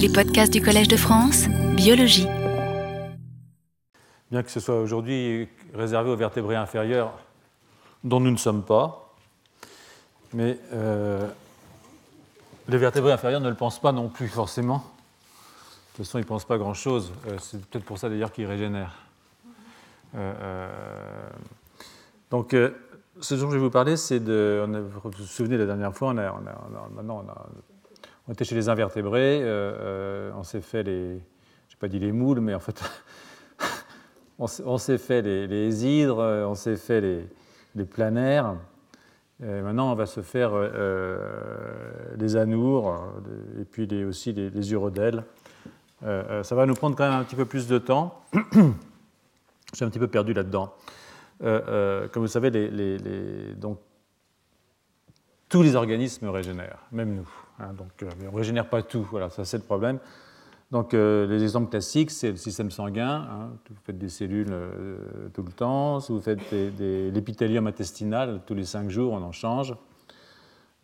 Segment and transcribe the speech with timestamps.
[0.00, 1.46] Les podcasts du Collège de France,
[1.76, 2.26] biologie.
[4.30, 7.12] Bien que ce soit aujourd'hui réservé aux vertébrés inférieurs,
[8.02, 9.14] dont nous ne sommes pas,
[10.32, 11.28] mais euh,
[12.68, 14.78] les vertébrés inférieurs ne le pensent pas non plus forcément.
[14.78, 17.12] De toute façon, ils ne pensent pas grand-chose.
[17.26, 18.96] Euh, c'est peut-être pour ça d'ailleurs qu'ils régénèrent.
[20.14, 20.66] Euh,
[22.30, 22.56] donc,
[23.20, 24.64] ce dont je vais vous parler, c'est de.
[24.66, 27.46] vous vous souvenez la dernière fois, maintenant on a
[28.30, 31.18] on était chez les invertébrés, euh, euh, on s'est fait les,
[31.68, 32.80] j'ai pas dit les moules, mais en fait,
[34.38, 37.00] on s'est fait les, hydres, on s'est fait
[37.74, 38.54] les, planaires.
[39.40, 41.18] Maintenant, on va se faire euh,
[42.18, 43.02] les anours
[43.60, 44.62] et puis aussi les, les
[46.00, 48.22] ça va nous prendre quand même un petit peu plus de temps.
[49.74, 50.72] J'ai un petit peu perdu là-dedans.
[51.40, 52.52] comme vous savez,
[53.56, 53.80] donc,
[55.48, 57.28] tous les organismes régénèrent, même nous.
[57.60, 59.98] Hein, donc, euh, on ne régénère pas tout, voilà, ça c'est le problème.
[60.70, 63.26] Donc euh, les exemples classiques, c'est le système sanguin.
[63.30, 65.98] Hein, vous faites des cellules euh, tout le temps.
[65.98, 69.74] Si vous faites des, l'épithélium intestinal, tous les 5 jours, on en change.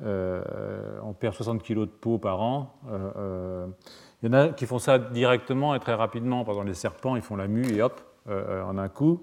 [0.00, 2.74] on perd 60 kg de peau par an.
[4.22, 6.44] Il y en a qui font ça directement et très rapidement.
[6.44, 9.22] Par exemple, les serpents, ils font la mue et hop, en un coup.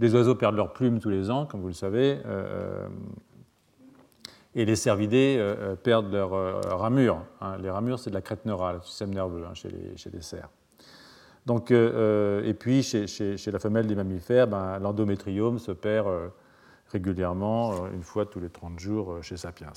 [0.00, 2.18] Les oiseaux perdent leurs plumes tous les ans, comme vous le savez
[4.58, 7.22] et les cervidés euh, euh, perdent leurs euh, ramures.
[7.40, 7.58] Hein.
[7.62, 10.50] Les ramures, c'est de la crête neurale, le système nerveux hein, chez, les, cerfs.
[11.46, 13.06] Donc, et puis, chez,
[13.46, 16.08] la femelle des mammifères, ben, l'endométriome se perd
[16.92, 19.72] régulièrement, une fois tous les 30 jours chez Sapiens.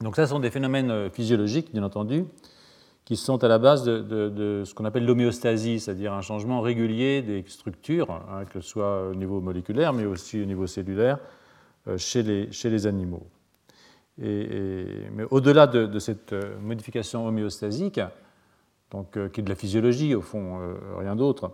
[0.00, 2.24] Donc ça, ce sont des phénomènes physiologiques, bien entendu,
[3.04, 7.44] qui sont à la base de, ce qu'on appelle l'homéostasie, c'est-à-dire un changement régulier des
[7.46, 11.18] structures, hein, que ce soit au niveau moléculaire, mais aussi au niveau cellulaire,
[11.98, 13.26] chez les animaux
[14.18, 18.00] mais au-delà de, cette euh, modification homéostasique,
[18.90, 21.52] donc, euh, qui est de la physiologie au fond, euh, rien d'autre,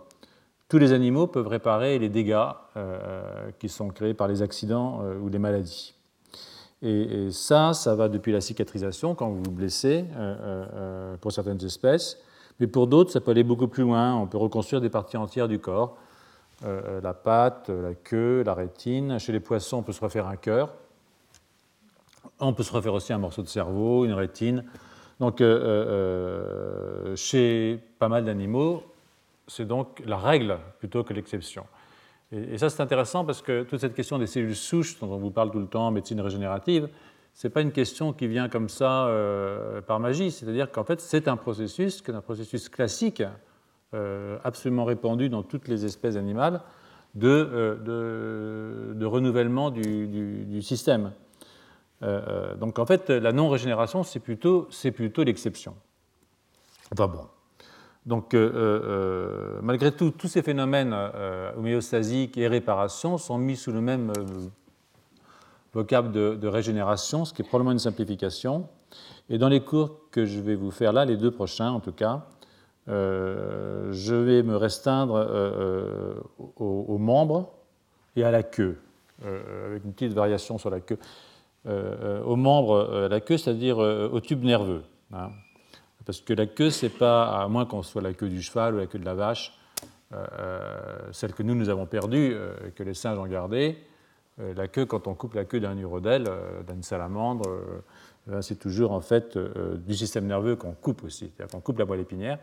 [0.67, 2.47] tous les animaux peuvent réparer les dégâts
[3.59, 5.93] qui sont créés par les accidents ou les maladies.
[6.81, 10.05] Et, ça, ça va depuis la cicatrisation quand vous vous blessez,
[11.21, 12.17] pour certaines espèces,
[12.59, 14.15] mais pour d'autres, ça peut aller beaucoup plus loin.
[14.15, 15.97] On peut reconstruire des parties entières du corps,
[16.63, 19.19] la patte, la queue, la rétine.
[19.19, 20.73] Chez les poissons, on peut se refaire un cœur.
[22.39, 24.63] On peut se refaire aussi un morceau de cerveau, une rétine.
[25.19, 25.45] Donc, euh,
[27.07, 28.83] euh, chez pas mal d'animaux,
[29.47, 31.65] c'est donc la règle plutôt que l'exception.
[32.31, 35.31] Et, ça, c'est intéressant parce que toute cette question des cellules souches, dont on vous
[35.31, 36.89] parle tout le temps en médecine régénérative,
[37.33, 40.31] ce n'est pas une question qui vient comme ça euh, par magie.
[40.31, 43.23] C'est-à-dire qu'en fait, c'est un processus, un processus classique,
[44.43, 46.59] absolument répandu dans toutes les espèces animales,
[47.13, 47.77] de,
[49.05, 51.13] renouvellement du système.
[52.03, 54.67] Euh, euh, donc en fait, la non-régénération, c'est plutôt,
[55.17, 55.75] l'exception.
[56.91, 57.25] Enfin bon.
[58.05, 60.95] Donc euh, malgré tout, tous ces phénomènes
[61.57, 64.13] homéostasiques et réparation sont mis sous le même
[65.73, 68.67] vocable de, régénération, ce qui est probablement une simplification.
[69.29, 71.91] Et dans les cours que je vais vous faire là, les deux prochains en tout
[71.91, 72.27] cas,
[72.87, 75.27] je vais me restreindre
[76.59, 77.51] aux, membres
[78.15, 78.77] et à la queue,
[79.23, 80.99] avec une petite variation sur la queue.
[81.67, 84.83] Euh, euh, aux membres euh, la queue, c'est-à-dire au tube nerveux.
[85.11, 85.31] Hein.
[86.05, 88.77] Parce que la queue, c'est pas, à moins qu'on soit la queue du cheval ou
[88.77, 89.57] la queue de la vache,
[91.11, 92.37] celle que nous, nous avons perdue,
[92.75, 93.79] que les singes ont gardée,
[94.37, 96.29] la queue, quand on coupe la queue d'un urodèle,
[96.67, 97.49] d'une salamandre,
[98.41, 102.01] c'est toujours en fait du système nerveux qu'on coupe aussi, c'est-à-dire qu'on coupe la moelle
[102.01, 102.37] épinière.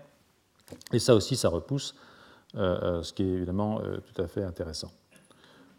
[0.93, 1.95] Et ça aussi, ça repousse,
[2.55, 4.91] ce qui est évidemment tout à fait intéressant.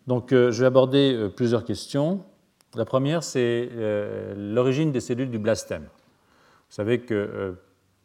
[0.07, 2.23] Donc, je vais aborder plusieurs questions.
[2.75, 5.83] La première, c'est euh, l'origine des cellules du blastème.
[5.83, 7.51] Vous savez que euh,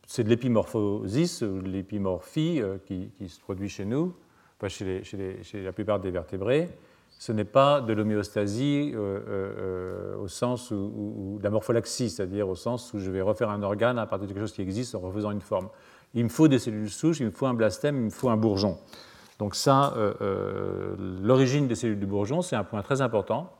[0.06, 4.14] c'est de l'épimorphosis ou de l'épimorphie euh, qui, se produit chez nous,
[4.58, 5.02] pas chez,
[5.54, 6.68] la plupart des vertébrés.
[7.18, 13.00] Ce n'est pas de l'homéostasie au sens où, de la morpholaxie, c'est-à-dire au sens où
[13.00, 15.40] je vais refaire un organe à partir de quelque chose qui existe en refaisant une
[15.40, 15.68] forme.
[16.14, 18.36] Il me faut des cellules souches, il me faut un blastème, il me faut un
[18.36, 18.78] bourgeon.
[19.40, 19.94] Donc ça,
[21.22, 23.57] l'origine des cellules du bourgeon, c'est un point très important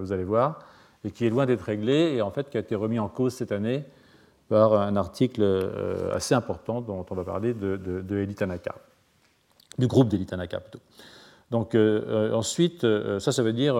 [0.00, 0.58] vous allez voir,
[1.04, 3.34] et qui est loin d'être réglé, et en fait qui a été remis en cause
[3.34, 3.84] cette année
[4.48, 8.26] par un article euh, assez important dont on va parler de, de, de
[9.78, 10.80] du groupe d'Elitanaka plutôt.
[11.50, 12.86] Donc ensuite,
[13.18, 13.74] ça, ça veut dire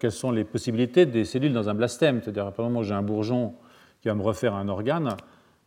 [0.00, 2.22] quelles sont les possibilités des cellules dans un blastème?
[2.22, 3.54] C'est-à-dire, par exemple, j'ai un bourgeon
[4.00, 5.14] qui va me refaire un organe.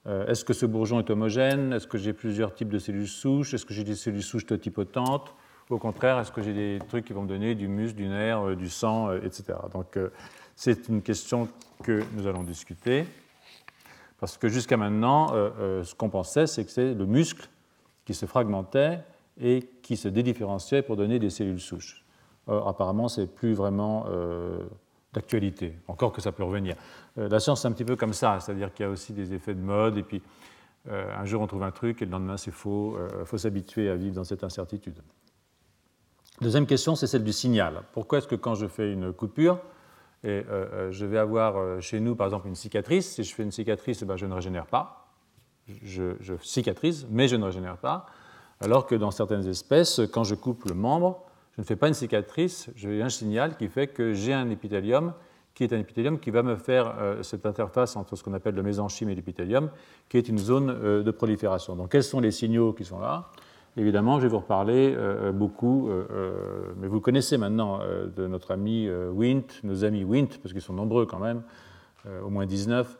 [0.07, 1.73] Est-ce que ce bourgeon est homogène?
[1.73, 3.53] Est-ce que j'ai plusieurs types de cellules souches?
[3.53, 5.35] Est-ce que j'ai des cellules souches totipotentes?
[5.69, 8.41] Au contraire, est-ce que j'ai des trucs qui vont me donner du muscle, du nerf,
[8.41, 9.57] euh, du sang, euh, etc.
[9.73, 10.09] Donc, euh,
[10.55, 11.49] c'est une question
[11.83, 13.05] que nous allons discuter.
[14.19, 17.47] Parce que jusqu'à maintenant, ce qu'on pensait, c'est que c'est le muscle
[18.03, 19.01] qui se fragmentait
[19.39, 22.03] et qui se dédifférenciait pour donner des cellules souches.
[22.47, 24.07] Or, apparemment, c'est plus vraiment
[25.13, 26.75] d'actualité, encore que ça peut revenir.
[27.15, 29.53] la science, c'est un petit peu comme ça, c'est-à-dire qu'il y a aussi des effets
[29.53, 30.23] de mode, et puis
[30.89, 32.97] un jour on trouve un truc et le lendemain c'est faux.
[33.19, 34.99] Il faut s'habituer à vivre dans cette incertitude.
[36.39, 37.81] Deuxième question, c'est celle du signal.
[37.93, 39.57] Pourquoi est-ce que quand je fais une coupure,
[40.23, 43.33] et euh, euh, je vais avoir euh, chez nous par exemple une cicatrice, si je
[43.33, 45.07] fais une cicatrice, ben, je ne régénère pas,
[45.83, 48.05] je, je, cicatrise, mais je ne régénère pas,
[48.61, 51.23] alors que dans certaines espèces, quand je coupe le membre,
[51.55, 55.13] je ne fais pas une cicatrice, j'ai un signal qui fait que j'ai un épithélium
[55.55, 56.93] qui est un épithélium qui va me faire
[57.23, 59.71] cette interface entre ce qu'on appelle le mésenchyme et l'épithélium,
[60.07, 61.75] qui est une zone de prolifération.
[61.75, 63.31] Donc quels sont les signaux qui sont là?
[63.77, 67.79] Évidemment, je vais vous reparler euh, euh, beaucoup, euh, mais vous connaissez maintenant
[68.15, 71.43] de notre ami Wint, nos amis Wint, parce qu'ils sont nombreux quand même,
[72.23, 72.97] au moins 19,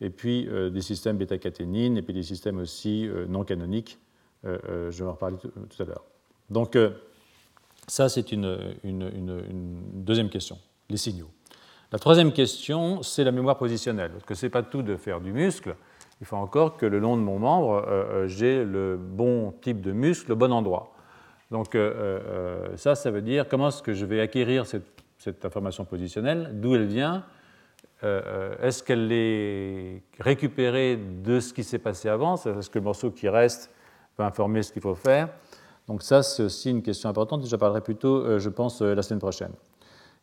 [0.00, 3.98] et puis des systèmes bêta-caténines, et puis des systèmes aussi non canoniques.
[4.44, 6.04] je vais en reparler tout, à l'heure.
[6.48, 6.78] Donc,
[7.88, 10.58] ça, c'est une, une, deuxième question,
[10.88, 11.30] les signaux.
[11.92, 15.20] La troisième question, c'est la mémoire positionnelle, parce que ce n'est pas tout de faire
[15.20, 15.76] du muscle,
[16.20, 19.80] il faut encore que le long de mon membre, euh, euh, j'ai le bon type
[19.80, 20.92] de muscle, le bon endroit.
[21.50, 26.50] Donc euh, ça, ça veut dire comment est-ce que je vais acquérir cette, information positionnelle,
[26.52, 27.24] d'où elle vient,
[28.02, 33.28] est-ce qu'elle est récupérée de ce qui s'est passé avant, est-ce que le morceau qui
[33.28, 33.72] reste
[34.16, 35.30] va informer ce qu'il faut faire.
[35.88, 39.50] Donc ça, c'est aussi une question importante, je parlerai plutôt, je pense, la semaine prochaine.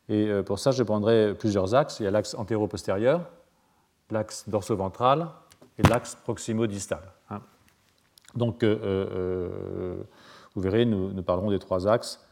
[0.07, 1.99] Et pour ça, je prendrai plusieurs axes.
[1.99, 3.25] Il y a l'axe antéro-postérieur,
[4.09, 5.27] l'axe dorso-ventral,
[5.77, 7.01] et l'axe proximo-distal.
[7.29, 7.41] Hein.
[8.35, 9.95] Donc, euh, euh,
[10.55, 12.25] vous verrez, nous, parlerons des trois axes.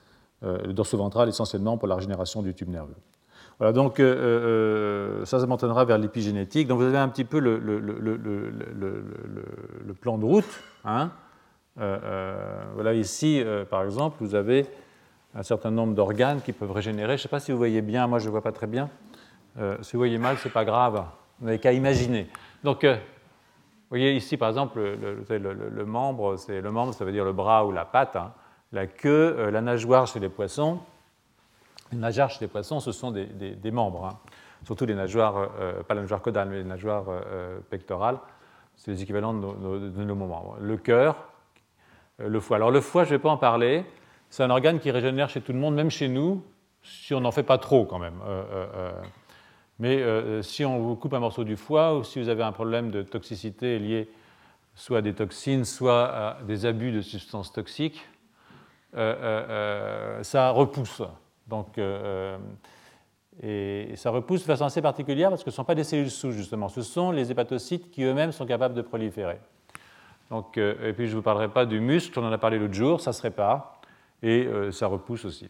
[0.43, 2.95] Euh, le dorso-ventral essentiellement pour la régénération du tube nerveux.
[3.59, 6.67] Voilà, donc ça, ça m'entraînera vers l'épigénétique.
[6.67, 8.17] Donc vous avez un petit peu le, le, le,
[9.85, 10.63] le plan de route.
[10.83, 11.11] Hein.
[11.75, 14.65] voilà, ici, par exemple, vous avez
[15.35, 17.17] un certain nombre d'organes qui peuvent régénérer.
[17.17, 18.89] Je ne sais pas si vous voyez bien, moi je ne vois pas très bien.
[19.81, 21.05] si vous voyez mal, ce n'est pas grave.
[21.39, 22.29] Vous n'avez qu'à imaginer.
[22.63, 22.83] Donc,
[23.91, 27.65] vous voyez ici, par exemple, le, membre, c'est le membre, ça veut dire le bras
[27.65, 28.15] ou la patte.
[28.15, 28.31] Hein.
[28.71, 30.79] La queue, euh, la nageoire chez les poissons.
[31.91, 34.17] Les nageoires chez les poissons, ce sont des, membres, hein.
[34.63, 37.03] surtout les nageoires, euh, euh, pas la nageoire caudale, mais les nageoires
[37.69, 38.19] pectorales.
[38.77, 40.55] C'est les équivalents de nos, membres.
[40.61, 41.17] Le cœur,
[42.17, 42.55] le foie.
[42.55, 43.83] Alors le foie, je ne vais pas en parler.
[44.29, 46.45] C'est un organe qui régénère chez tout le monde, même chez nous,
[46.81, 48.21] si on n'en fait pas trop quand même.
[49.81, 52.51] Mais euh, si on vous coupe un morceau du foie ou si vous avez un
[52.51, 54.07] problème de toxicité lié
[54.75, 58.07] soit à des toxines, soit à des abus de substances toxiques,
[58.95, 59.15] euh,
[60.19, 61.01] euh, ça repousse.
[61.47, 61.79] Donc,
[63.41, 66.11] et ça repousse de façon assez particulière parce que ce ne sont pas des cellules
[66.11, 66.69] souches, justement.
[66.69, 69.39] Ce sont les hépatocytes qui eux-mêmes sont capables de proliférer.
[70.29, 72.75] Donc, et puis je ne vous parlerai pas du muscle, on en a parlé l'autre
[72.75, 73.81] jour, ça se répare
[74.21, 75.49] et ça repousse aussi.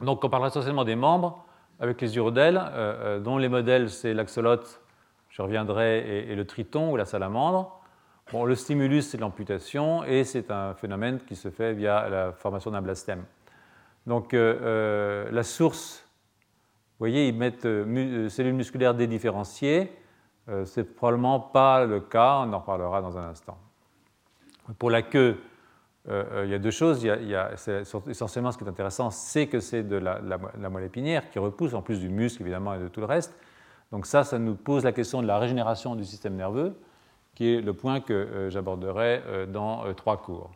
[0.00, 1.44] Donc on parlera essentiellement des membres
[1.82, 4.80] avec les urodèles, euh, euh, dont les modèles c'est l'axolote,
[5.28, 7.80] je reviendrai, et, le triton ou la salamandre.
[8.32, 12.70] Bon, le stimulus, c'est l'amputation, et c'est un phénomène qui se fait via la formation
[12.70, 13.24] d'un blastème.
[14.06, 16.06] Donc euh, la source,
[16.92, 19.90] vous voyez, ils mettent cellules musculaires dédifférenciées.
[20.64, 23.58] c'est probablement pas le cas, on en reparlera dans un instant.
[24.78, 25.51] Pour la queue, euh, euh,
[26.08, 27.02] il y a deux choses.
[27.02, 27.52] Il y a,
[28.08, 30.18] essentiellement, ce qui est intéressant, c'est que c'est de la,
[30.68, 33.34] moelle épinière qui repousse, en plus du muscle évidemment et de tout le reste.
[33.92, 36.74] Donc ça, ça nous pose la question de la régénération du système nerveux,
[37.34, 40.50] qui est le point que euh, j'aborderai dans trois cours.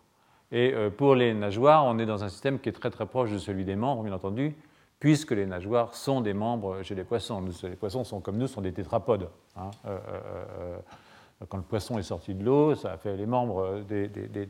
[0.53, 3.39] Et pour les nageoires, on est dans un système qui est très très proche de
[3.39, 4.55] celui des membres, bien entendu,
[5.01, 7.45] puisque les nageoires sont des membres chez les poissons.
[7.63, 9.29] les poissons sont comme nous, sont des tétrapodes.
[9.57, 9.71] Hein.
[11.49, 14.49] Quand le poisson est sorti de l'eau, ça a fait les membres des, des,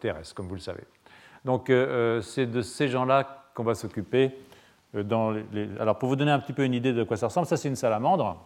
[0.00, 0.82] terrestres, comme vous le savez.
[1.44, 4.36] Donc euh, euh, c'est de ces gens-là qu'on va s'occuper.
[4.96, 5.42] Euh.
[5.78, 7.68] Alors pour vous donner un petit peu une idée de quoi ça ressemble, ça c'est
[7.68, 8.36] une salamandre.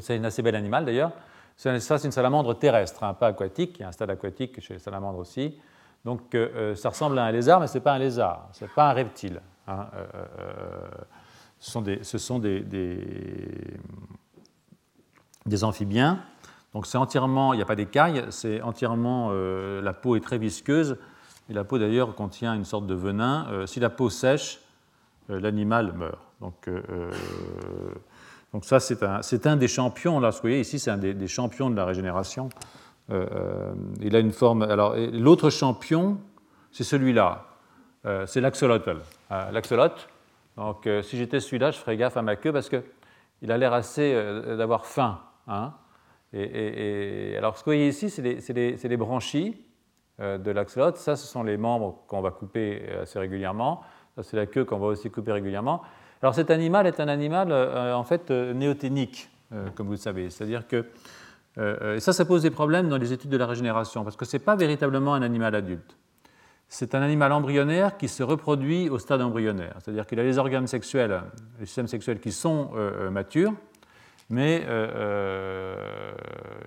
[0.00, 1.12] C'est un assez bel animal d'ailleurs.
[1.56, 3.78] Ça c'est une salamandre terrestre, hein, pas aquatique.
[3.78, 5.58] Il y a un stade aquatique chez les salamandres aussi.
[6.04, 6.36] Donc
[6.74, 8.92] ça ressemble à un lézard, mais ce n'est pas un lézard, ce n'est pas un
[8.92, 9.40] reptile.
[9.68, 9.86] Hein.
[11.60, 12.64] ce sont des, ce sont des
[15.62, 16.20] amphibiens.
[16.74, 20.38] Donc c'est entièrement, il n'y a pas d'écailles, c'est entièrement, euh, la peau est très
[20.38, 20.96] visqueuse,
[21.50, 23.46] et la peau d'ailleurs contient une sorte de venin.
[23.50, 24.60] Euh, si la peau sèche,
[25.30, 26.18] euh, l'animal meurt.
[26.40, 26.68] Donc,
[28.52, 31.70] donc ça c'est un, un, des champions, là, vous voyez ici c'est un des, champions
[31.70, 32.48] de la régénération.
[33.08, 36.18] il a une forme, alors l'autre champion,
[36.72, 37.46] c'est celui-là,
[38.26, 38.96] c'est l'axolotl.
[39.30, 40.00] L'axolotl,
[40.56, 44.12] donc si j'étais celui-là, je ferais gaffe à ma queue parce qu'il a l'air assez
[44.56, 45.20] d'avoir faim.
[45.46, 45.74] Hein.
[46.34, 49.56] Alors, ce que vous voyez ici, c'est les, branchies
[50.18, 50.96] de l'axolote.
[50.96, 53.82] Ça, ce sont les membres qu'on va couper assez régulièrement.
[54.16, 55.82] Ça, c'est la queue qu'on va aussi couper régulièrement.
[56.22, 59.30] Alors, cet animal est un animal, en fait, néoténique,
[59.74, 60.30] comme vous le savez.
[60.30, 60.86] C'est-à-dire que
[61.58, 64.36] et ça, ça pose des problèmes dans les études de la régénération, parce que ce
[64.36, 65.98] n'est pas véritablement un animal adulte
[66.74, 69.74] c'est un animal embryonnaire qui se reproduit au stade embryonnaire.
[69.78, 71.20] C'est-à-dire qu'il a les organes sexuels,
[71.60, 73.52] les systèmes sexuels qui sont euh, euh, matures,
[74.32, 75.76] mais euh,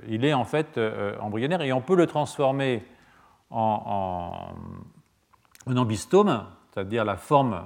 [0.08, 0.80] il est en fait
[1.20, 2.86] embryonnaire et on peut le transformer
[3.50, 4.54] en,
[5.68, 7.66] en, ambystome, c'est-à-dire la forme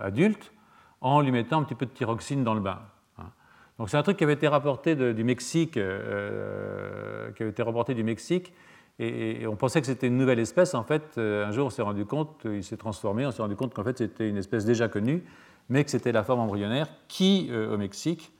[0.00, 0.52] adulte,
[1.00, 2.80] en lui mettant un petit peu de thyroxine dans le bain.
[3.18, 3.30] Hein.
[3.78, 8.04] Donc c'est un truc qui avait été rapporté du Mexique, qui avait été rapporté du
[8.04, 8.52] Mexique
[8.98, 10.74] et, on pensait que c'était une nouvelle espèce.
[10.74, 13.56] En fait, euh, un jour, on s'est rendu compte, il s'est transformé, on s'est rendu
[13.56, 15.22] compte qu'en fait, c'était une espèce déjà connue,
[15.68, 18.32] mais que c'était la forme embryonnaire qui, euh, au Mexique,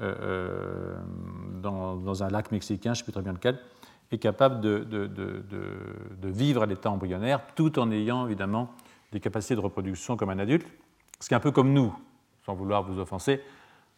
[0.00, 0.96] euh,
[1.62, 3.58] dans, un lac mexicain, je ne sais plus très bien lequel,
[4.12, 4.86] est capable de,
[6.22, 8.70] vivre à l'état embryonnaire tout en ayant évidemment
[9.12, 10.66] des capacités de reproduction comme un adulte,
[11.20, 11.94] ce qui est un peu comme nous,
[12.44, 13.40] sans vouloir vous offenser.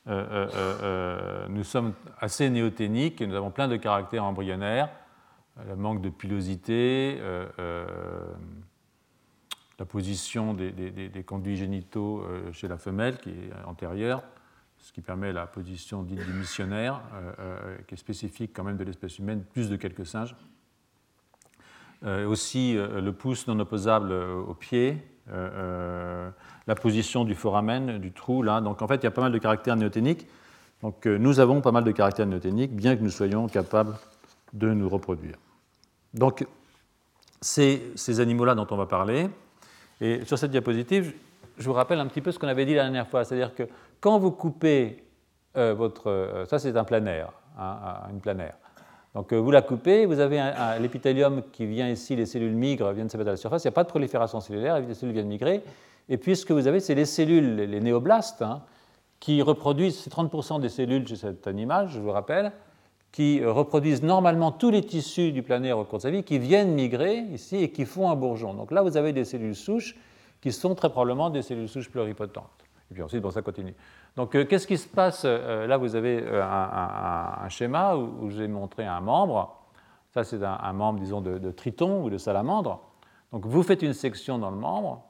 [0.06, 4.90] nous sommes assez néoténiques et nous avons plein de caractères embryonnaires.
[5.68, 7.86] Le manque de pilosité, euh, euh,
[9.78, 14.22] la position des, conduits génitaux euh, chez la femelle qui est antérieure,
[14.82, 17.00] ce qui permet la position dite du missionnaire,
[17.88, 20.36] qui est spécifique quand même de l'espèce humaine, plus de quelques singes.
[22.04, 24.98] aussi le pouce non opposable au pied,
[25.28, 28.60] la position du foramen, du trou, là.
[28.60, 30.26] Donc en fait, il y a pas mal de caractères néoténiques.
[30.82, 33.94] Donc nous avons pas mal de caractères néoténiques, bien que nous soyons capables
[34.52, 35.36] de nous reproduire.
[36.12, 36.46] Donc,
[37.40, 39.28] c'est ces animaux-là dont on va parler.
[40.00, 41.14] Et sur cette diapositive,
[41.56, 43.62] je vous rappelle un petit peu ce qu'on avait dit la dernière fois, c'est-à-dire que
[44.02, 45.04] quand vous coupez
[45.56, 46.10] euh, votre...
[46.10, 47.78] Euh, ça, c'est un planaire, hein,
[48.10, 48.56] une planaire.
[49.14, 50.42] Donc, euh, vous la coupez, vous avez
[50.80, 53.72] l'épithélium qui vient ici, les cellules migrent, viennent se mettre à la surface, il n'y
[53.72, 55.62] a pas de prolifération cellulaire, les cellules viennent migrer.
[56.08, 58.62] Et puis, ce que vous avez, c'est les cellules, les néoblastes, hein,
[59.20, 62.50] qui reproduisent, c'est 30% des cellules chez cet animal, je vous rappelle,
[63.12, 66.72] qui reproduisent normalement tous les tissus du planaire au cours de sa vie, qui viennent
[66.72, 68.54] migrer ici et qui font un bourgeon.
[68.54, 69.94] Donc là, vous avez des cellules souches
[70.40, 72.61] qui sont très probablement des cellules souches pluripotentes.
[72.92, 73.74] Et puis ensuite, bon, ça continue.
[74.16, 78.84] Donc, euh, qu'est-ce qui se passe euh, Là, vous avez un, schéma où, j'ai montré
[78.84, 79.58] un membre.
[80.10, 82.82] Ça, c'est un, membre, disons, de, triton ou de salamandre.
[83.32, 85.02] Donc, vous faites une section dans le membre.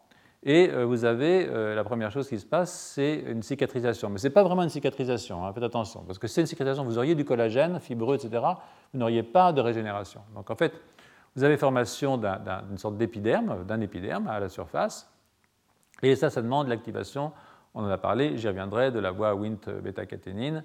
[0.44, 4.10] Et euh, vous avez, euh, la première chose qui se passe, c'est une cicatrisation.
[4.10, 6.46] Mais ce n'est pas vraiment une cicatrisation, hein, faites attention, parce que si c'est une
[6.48, 8.44] cicatrisation, vous auriez du collagène, fibreux, etc.,
[8.92, 10.20] vous n'auriez pas de régénération.
[10.34, 10.72] Donc en fait,
[11.36, 15.08] vous avez formation d'une sorte d'épiderme, d'un épiderme à la surface,
[16.02, 17.30] et ça, ça demande l'activation,
[17.74, 20.64] on en a parlé, j'y reviendrai, de la voie Wnt-bêta-caténine,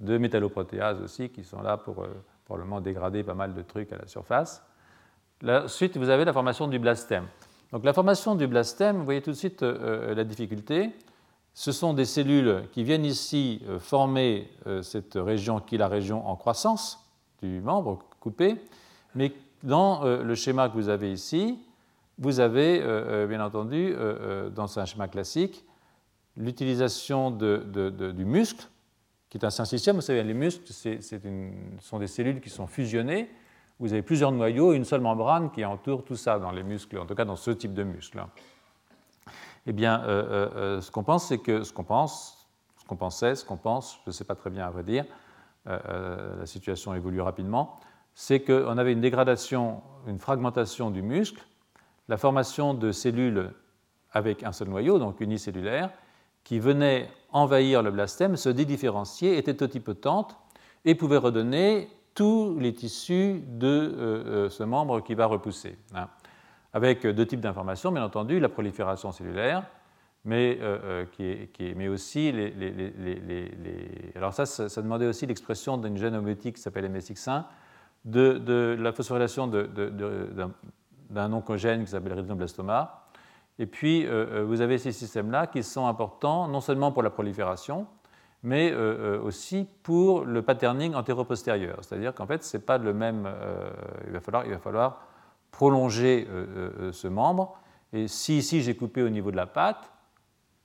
[0.00, 2.08] de métalloprotéases aussi, qui sont là pour euh,
[2.44, 4.64] probablement dégrader pas mal de trucs à la surface.
[5.46, 7.26] Ensuite, vous avez la formation du blastème.
[7.72, 10.90] Donc la formation du blastème, vous voyez tout de suite euh, euh, la difficulté.
[11.54, 14.48] Ce sont des cellules qui viennent ici former
[14.82, 17.04] cette région qui est la région en croissance
[17.42, 18.54] du membre coupé,
[19.16, 19.32] mais
[19.64, 21.58] dans le schéma que vous avez ici,
[22.18, 22.78] vous avez
[23.26, 23.92] bien entendu,
[24.54, 25.64] dans un schéma classique,
[26.38, 28.66] l'utilisation du muscle,
[29.28, 29.96] qui est un syncytium.
[29.96, 30.98] Vous savez, les muscles ce
[31.80, 33.28] sont des cellules qui sont fusionnées
[33.80, 37.06] vous avez plusieurs noyaux une seule membrane qui entoure tout ça dans les muscles, en
[37.06, 38.22] tout cas dans ce type de muscle.
[39.66, 42.48] Eh bien, euh, euh, euh, ce qu'on pense, c'est que ce qu'on pense,
[42.80, 45.04] ce qu'on pensait, ce qu'on pense, je ne sais pas très bien à vrai dire,
[45.66, 47.78] la situation évolue rapidement,
[48.14, 51.44] c'est qu'on avait une dégradation, une fragmentation du muscle,
[52.08, 53.52] la formation de cellules
[54.12, 55.90] avec un seul noyau, donc unicellulaire,
[56.48, 60.34] qui venaient envahir le blastème, se dédifférencier, étaient totipotentes
[60.86, 65.76] et pouvaient redonner tous les tissus de euh, euh, ce membre qui va repousser.
[65.94, 66.08] Hein.
[66.72, 69.66] Avec deux types d'informations, bien entendu, la prolifération cellulaire,
[70.24, 72.54] mais, euh, qui est, mais aussi les,
[74.16, 77.44] Alors ça, ça, demandait aussi l'expression d'une gène homéotique qui s'appelle MSX1,
[78.06, 79.48] de, de la phosphorylation
[81.10, 83.07] d'un oncogène qui s'appelle rétinoblastoma.
[83.58, 87.86] Et puis, vous avez ces systèmes-là qui sont importants non seulement pour la prolifération,
[88.42, 91.78] mais euh, euh, aussi pour le patterning antéro-postérieur.
[91.82, 93.26] C'est-à-dire qu'en fait, c'est pas le même.
[93.26, 93.70] Euh,
[94.06, 94.20] il, va
[94.58, 95.00] falloir,
[95.50, 96.28] prolonger
[96.92, 97.58] ce membre.
[97.92, 99.90] Et si ici j'ai coupé au niveau de la patte,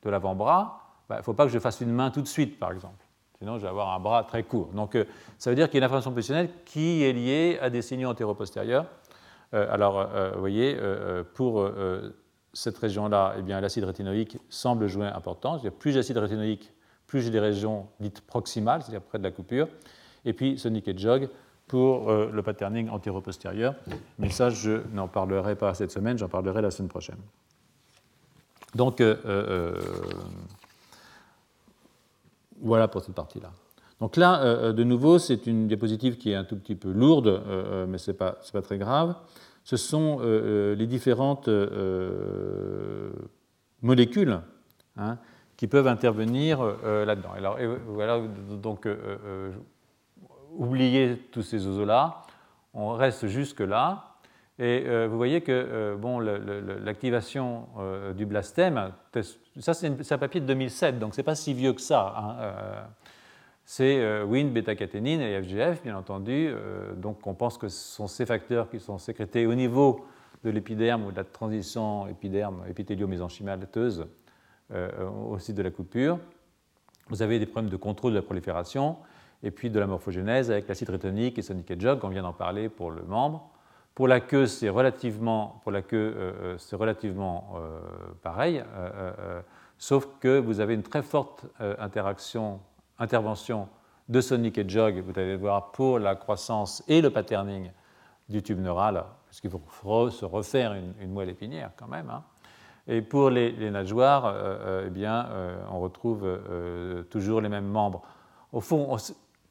[0.03, 2.59] de l'avant-bras, bah, il ne faut pas que je fasse une main tout de suite,
[2.59, 3.05] par exemple.
[3.39, 4.67] Sinon, je vais avoir un bras très court.
[4.73, 4.97] Donc,
[5.37, 8.09] ça veut dire qu'il y a une information positionnelle qui est liée à des signaux
[8.09, 8.85] antéro-postérieurs.
[9.51, 10.77] alors, vous voyez,
[11.33, 11.65] pour
[12.53, 15.59] cette région-là, eh l'acide rétinoïque semble jouer important.
[15.79, 16.71] Plus d'acide rétinoïque,
[17.07, 19.67] plus j'ai des régions dites proximales, c'est-à-dire près de la coupure.
[20.25, 21.29] et puis Sonic et Jog
[21.67, 23.75] pour le patterning antéro-postérieur.
[24.19, 27.17] Mais ça, je n'en parlerai pas cette semaine, j'en parlerai la semaine prochaine.
[28.75, 29.01] Donc,
[32.61, 33.51] voilà pour cette partie-là.
[33.99, 37.41] Donc là, de nouveau, c'est une diapositive qui est un tout petit peu lourde,
[37.87, 39.15] mais ce n'est pas, très grave.
[39.63, 41.49] Ce sont les différentes
[43.83, 44.39] molécules
[44.97, 45.17] hein,
[45.57, 47.31] qui peuvent intervenir euh, là-dedans.
[47.37, 49.51] Alors, voilà, donc, euh, euh,
[50.57, 52.23] oubliez tous ces oiseaux-là,
[52.73, 54.09] on reste jusque-là.
[54.59, 57.67] Et vous voyez que bon, l'activation
[58.15, 58.91] du blastème,
[59.59, 62.13] ça c'est un papier de 2007, donc ce n'est pas si vieux que ça.
[62.15, 62.35] Hein,
[63.65, 66.53] c'est Wnt, bêta-caténine et FGF, bien entendu.
[66.97, 70.05] donc on pense que ce sont ces facteurs qui sont sécrétés au niveau
[70.43, 74.07] de l'épiderme ou de la transition épiderme épithélio-mésenchymalteuse
[74.71, 76.19] euh, au site de la coupure.
[77.09, 78.97] Vous avez des problèmes de contrôle de la prolifération
[79.41, 82.69] et puis de la morphogénèse avec l'acide rétonique et sonic et on vient d'en parler
[82.69, 83.49] pour le membre.
[83.93, 87.53] Pour la queue, c'est relativement, pour la queue, euh, euh, c'est relativement
[88.21, 88.63] pareil,
[89.77, 92.59] sauf que vous avez une très forte interaction,
[93.03, 93.67] intervention
[94.09, 97.69] de sonic et jog, vous allez le voir, pour la croissance et le patterning
[98.29, 102.09] du tube neural, parce qu'il faut se refaire une, moelle épinière quand même.
[102.09, 102.23] Hein.
[102.87, 106.27] Et pour les, nageoires, euh, euh, eh bien, euh, on retrouve
[107.09, 108.01] toujours les mêmes membres.
[108.51, 108.97] Au fond,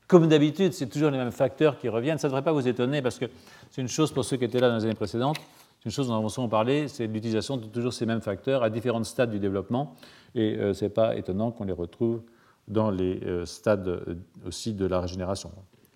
[0.06, 2.18] comme d'habitude, c'est toujours les mêmes facteurs qui reviennent.
[2.18, 3.26] Ça ne devrait pas vous étonner parce que
[3.70, 5.38] c'est une chose pour ceux qui étaient là dans les années précédentes.
[5.78, 8.70] C'est une chose dont nous avons parlé, c'est l'utilisation de toujours ces mêmes facteurs à
[8.70, 9.96] différents stades du développement.
[10.34, 12.22] Et ce n'est pas étonnant qu'on les retrouve
[12.68, 15.50] dans les stades aussi de la régénération.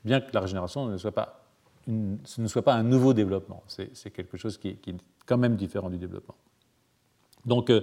[0.04, 1.44] Bien que la régénération ne soit pas,
[1.86, 4.94] ce ne soit pas un nouveau développement, c'est quelque chose qui, est
[5.26, 6.36] quand même différent du développement.
[7.44, 7.80] Donc, euh,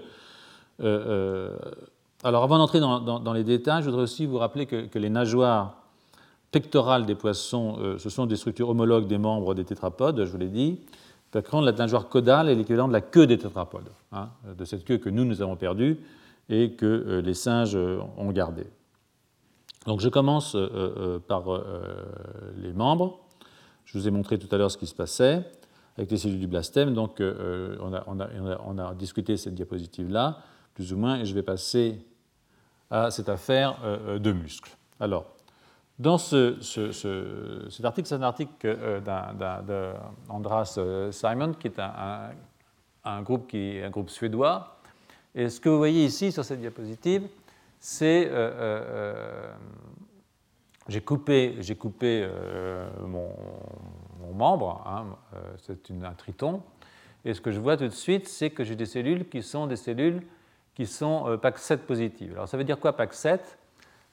[0.81, 1.57] euh,
[2.23, 5.77] alors avant d'entrer dans, les détails, je voudrais aussi vous rappeler que, les nageoires
[6.51, 10.37] pectorales des poissons, euh, ce sont des structures homologues des membres des tétrapodes, je vous
[10.37, 10.79] l'ai dit.
[11.31, 14.85] Par contre, la nageoire caudale est l'équivalent de la queue des tétrapodes, hein, de cette
[14.85, 15.97] queue que nous, nous avons perdue
[16.49, 18.67] et que les singes ont gardée.
[19.85, 20.57] Donc je commence
[21.27, 21.43] par
[22.57, 23.19] les membres.
[23.85, 25.43] Je vous ai montré tout à l'heure ce qui se passait
[25.97, 26.93] avec les cellules du blastème.
[26.93, 30.39] Donc, euh, on, a, discuté cette diapositive-là,
[30.73, 32.05] plus ou moins, et je vais passer
[32.89, 34.75] à cette affaire euh, de muscles.
[34.99, 35.25] Alors,
[35.99, 38.99] dans ce, cet article, c'est un article euh,
[40.27, 40.79] d'Andras
[41.11, 41.79] Simon, qui est
[43.03, 44.79] un groupe suédois.
[45.35, 47.27] Et ce que vous voyez ici sur cette diapositive,
[47.79, 48.29] c'est
[50.89, 52.27] j'ai coupé, coupé
[53.07, 53.29] mon,
[54.33, 56.61] membre, hein, euh, c'est un triton.
[57.25, 59.67] Et ce que je vois tout de suite, c'est que j'ai des cellules qui sont
[59.67, 60.23] des cellules
[60.73, 62.31] qui sont euh, PAC7 positives.
[62.33, 63.39] Alors ça veut dire quoi PAC7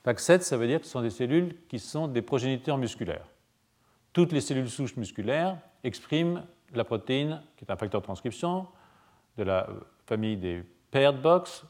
[0.04, 3.26] PAC7, ça veut dire que ce sont des cellules qui sont des progéniteurs musculaires.
[4.12, 8.66] Toutes les cellules souches musculaires expriment la protéine, qui est un facteur de transcription,
[9.36, 9.68] de la
[10.06, 11.64] famille des paired box,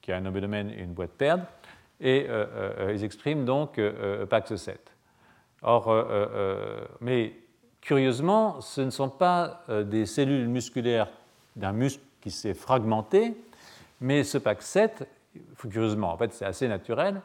[0.00, 1.42] qui a un domaine et une boîte paired,
[2.00, 4.76] et euh, ils expriment donc PAX7.
[5.62, 6.06] Or,
[7.00, 7.32] mais
[7.84, 11.08] curieusement, ce ne sont pas euh, des cellules musculaires
[11.54, 13.36] d'un muscle qui s'est fragmenté,
[14.00, 15.06] mais ce PAC7,
[15.58, 17.20] curieusement, en fait c'est assez naturel,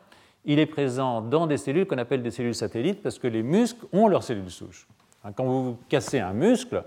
[0.46, 3.86] il est présent dans des cellules qu'on appelle des cellules satellites parce que les muscles
[3.94, 4.88] ont leurs cellules souches.
[5.24, 6.84] Hein, quand vous cassez un muscle,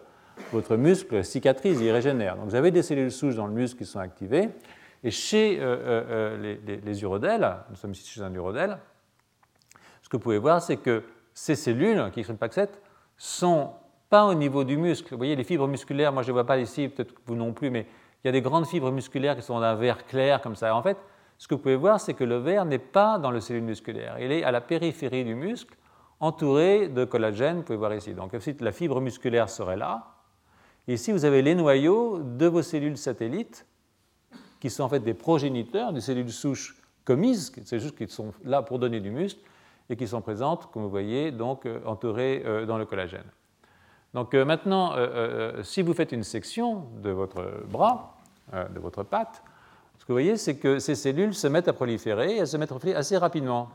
[0.52, 2.36] votre muscle cicatrise, il régénère.
[2.36, 4.50] Donc vous avez des cellules souches dans le muscle qui sont activées.
[5.04, 8.78] Et chez euh, euh, les, les, urodèles, nous sommes ici chez un urodèle,
[10.02, 11.02] ce que vous pouvez voir, c'est que
[11.34, 12.68] ces cellules qui expriment PAC7
[13.16, 13.72] sont
[14.10, 15.10] pas au niveau du muscle.
[15.10, 17.52] Vous voyez, les fibres musculaires, moi je ne les vois pas ici, peut-être vous non
[17.52, 17.86] plus, mais
[18.22, 20.74] il y a des grandes fibres musculaires qui sont d'un vert clair comme ça.
[20.76, 20.98] En fait,
[21.38, 24.18] ce que vous pouvez voir, c'est que le vert n'est pas dans le cellule musculaire.
[24.20, 25.76] Il est à la périphérie du muscle,
[26.20, 28.14] entouré de collagène, vous pouvez voir ici.
[28.14, 30.11] Donc la fibre musculaire serait là.
[30.88, 33.66] Ici, vous avez les noyaux de vos cellules satellites,
[34.60, 38.62] qui sont en fait des progéniteurs des cellules souches commises, c'est juste qui sont là
[38.62, 39.40] pour donner du muscle,
[39.90, 43.24] et qui sont présentes, comme vous voyez, donc euh, entourées euh, dans le collagène.
[44.14, 44.94] Donc euh, maintenant,
[45.62, 48.18] si vous faites une section de votre bras,
[48.52, 49.42] de votre patte,
[49.98, 52.56] ce que vous voyez, c'est que ces cellules se mettent à proliférer et elles se
[52.56, 53.70] mettent à proliférer assez rapidement.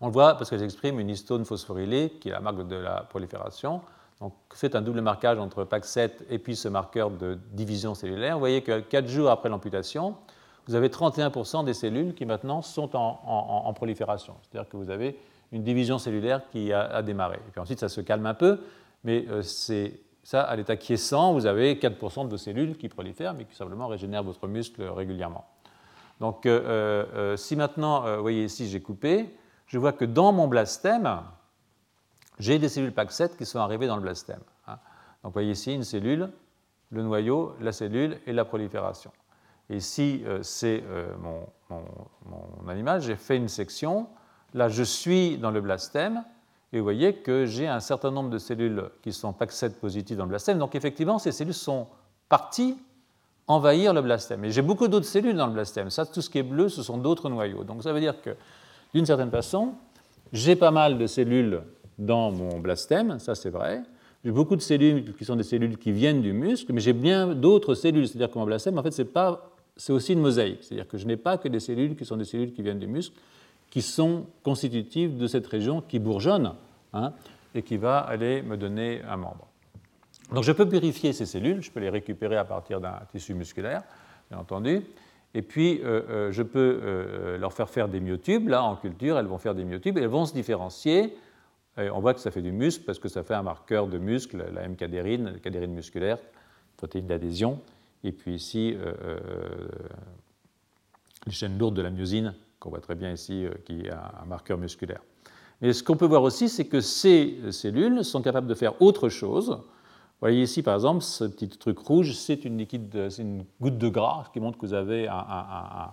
[0.00, 3.02] On le voit parce qu'elles expriment une histone phosphorylée, qui est la marque de la
[3.08, 3.80] prolifération.
[4.24, 8.36] Donc, faites un double marquage entre PAC7 et puis ce marqueur de division cellulaire.
[8.36, 10.16] Vous voyez que 4 jours après l'amputation,
[10.66, 14.32] vous avez 31% des cellules qui maintenant sont en, prolifération.
[14.40, 15.18] C'est-à-dire que vous avez
[15.52, 17.36] une division cellulaire qui a, démarré.
[17.36, 18.60] Et puis ensuite, ça se calme un peu,
[19.04, 23.34] mais euh, c'est ça, à l'état quiescent, vous avez 4% de vos cellules qui prolifèrent,
[23.34, 25.44] mais qui simplement régénèrent votre muscle régulièrement.
[26.20, 30.48] Donc, euh, euh, si maintenant, vous voyez ici, j'ai coupé, je vois que dans mon
[30.48, 31.20] blastème,
[32.38, 34.40] j'ai des cellules PAC7 qui sont arrivées dans le blastème.
[34.66, 34.78] Hein.
[35.22, 36.30] Donc vous voyez ici une cellule,
[36.90, 39.10] le noyau, la cellule et la prolifération.
[39.70, 41.46] Et ici, euh, c'est euh, mon,
[42.26, 44.08] mon, animal, j'ai fait une section.
[44.52, 46.24] Là, je suis dans le blastème,
[46.72, 50.24] et vous voyez que j'ai un certain nombre de cellules qui sont PAC7 positives dans
[50.24, 50.58] le blastème.
[50.58, 51.86] Donc effectivement, ces cellules sont
[52.28, 52.76] parties
[53.46, 54.44] envahir le blastème.
[54.44, 55.90] Et j'ai beaucoup d'autres cellules dans le blastème.
[55.90, 57.64] Ça, tout ce qui est bleu, ce sont d'autres noyaux.
[57.64, 58.30] Donc ça veut dire que,
[58.92, 59.74] d'une certaine façon,
[60.32, 61.62] j'ai pas mal de cellules
[61.98, 63.82] dans mon blastème, ça c'est vrai.
[64.24, 67.34] J'ai beaucoup de cellules qui sont des cellules qui viennent du muscle, mais j'ai bien
[67.34, 68.08] d'autres cellules.
[68.08, 70.60] C'est-à-dire que mon blastème, en fait, c'est pas, c'est aussi une mosaïque.
[70.62, 72.86] C'est-à-dire que je n'ai pas que des cellules qui sont des cellules qui viennent du
[72.86, 73.14] muscle,
[73.68, 76.54] qui sont constitutives de cette région qui bourgeonne
[76.94, 77.12] hein,
[77.54, 79.48] et qui va aller me donner un membre.
[80.32, 83.82] Donc je peux purifier ces cellules, je peux les récupérer à partir d'un tissu musculaire,
[84.30, 84.82] bien entendu,
[85.34, 88.48] et puis euh, euh, je peux euh, leur faire faire des myotubes.
[88.48, 91.16] Là, en culture, elles vont faire des myotubes elles vont se différencier.
[91.76, 94.44] On voit que ça fait du muscle parce que ça fait un marqueur de muscle,
[94.52, 96.18] la M-cadérine, la cadérine musculaire,
[96.76, 97.60] protéine d'adhésion,
[98.04, 98.76] et puis ici
[101.26, 104.56] les chaînes lourdes de la myosine, qu'on voit très bien ici, qui est un marqueur
[104.56, 105.00] musculaire.
[105.60, 109.08] Mais ce qu'on peut voir aussi, c'est que ces cellules sont capables de faire autre
[109.08, 109.60] chose
[110.24, 112.64] vous voyez ici, par exemple, ce petit truc rouge, c'est une,
[113.60, 115.92] goutte de gras qui montre que vous avez un,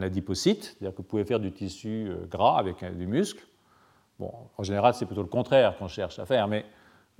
[0.00, 3.44] adipocyte, c'est-à-dire que vous pouvez faire du tissu euh, gras avec du muscle.
[4.18, 6.64] Bon, en général, c'est plutôt le contraire qu'on cherche à faire, mais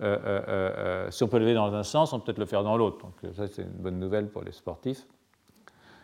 [0.01, 2.63] euh, euh, si on peut le lever dans un sens, on peut peut-être le faire
[2.63, 2.99] dans l'autre.
[2.99, 5.07] Donc ça, c'est une bonne nouvelle pour les sportifs.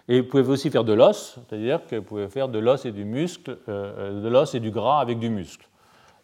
[0.07, 2.93] Et vous pouvez aussi faire de l'os, c'est-à-dire que vous pouvez faire de l'os et
[2.93, 5.67] du muscle, de l'os et du gras avec du muscle.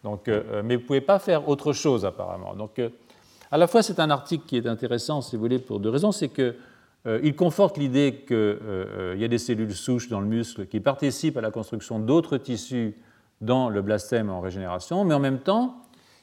[0.03, 2.53] Donc, mais vous ne pouvez pas faire autre chose apparemment.
[2.53, 2.79] Donc,
[3.53, 6.13] à la fois, c'est un article qui est intéressant, si vous voulez, pour deux raisons.
[6.13, 6.55] C'est qu'il
[7.05, 11.35] euh, conforte l'idée qu'il euh, y a des cellules souches dans le muscle qui participent
[11.35, 12.95] à la construction d'autres tissus
[13.41, 15.75] dans le blastème en régénération, mais en même temps,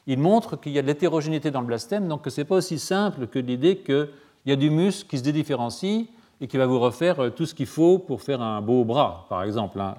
[0.07, 2.55] il montre qu'il y a de l'hétérogénéité dans le blastème, donc que ce n'est pas
[2.55, 4.09] aussi simple que l'idée qu'il
[4.45, 6.09] y a du muscle qui se dédifférencie
[6.41, 9.25] et qui va vous refaire euh, tout ce qu'il faut pour faire un beau bras,
[9.29, 9.79] par exemple.
[9.79, 9.95] Hein.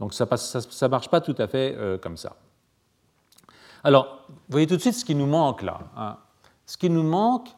[0.00, 2.36] donc ça ne marche pas tout à fait comme ça.
[3.84, 5.80] Alors, vous voyez tout de suite ce qui nous manque là.
[5.94, 6.16] Hein.
[6.64, 7.50] Ce qui nous manque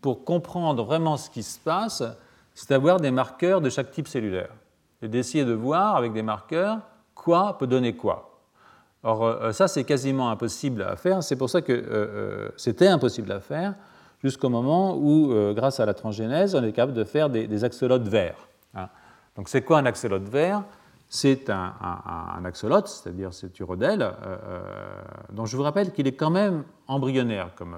[0.00, 2.02] pour comprendre vraiment ce qui se passe,
[2.54, 4.48] c'est d'avoir des marqueurs de chaque type cellulaire
[5.02, 6.78] et d'essayer de voir avec des marqueurs
[7.26, 8.38] quoi peut donner quoi.
[9.02, 11.24] Or, euh, ça, c'est quasiment impossible à faire.
[11.24, 13.74] C'est pour ça que euh, euh, c'était impossible à faire
[14.22, 18.48] jusqu'au moment où, grâce à la transgénèse, on est capable de faire des, axolotes verts.
[18.74, 18.88] Hein.
[19.36, 20.64] Donc, c'est quoi un axolote vert?
[21.08, 24.60] C'est un, axolote, c'est-à-dire cette urodèle, euh,
[25.32, 27.76] dont je vous rappelle qu'il est quand même embryonnaire comme,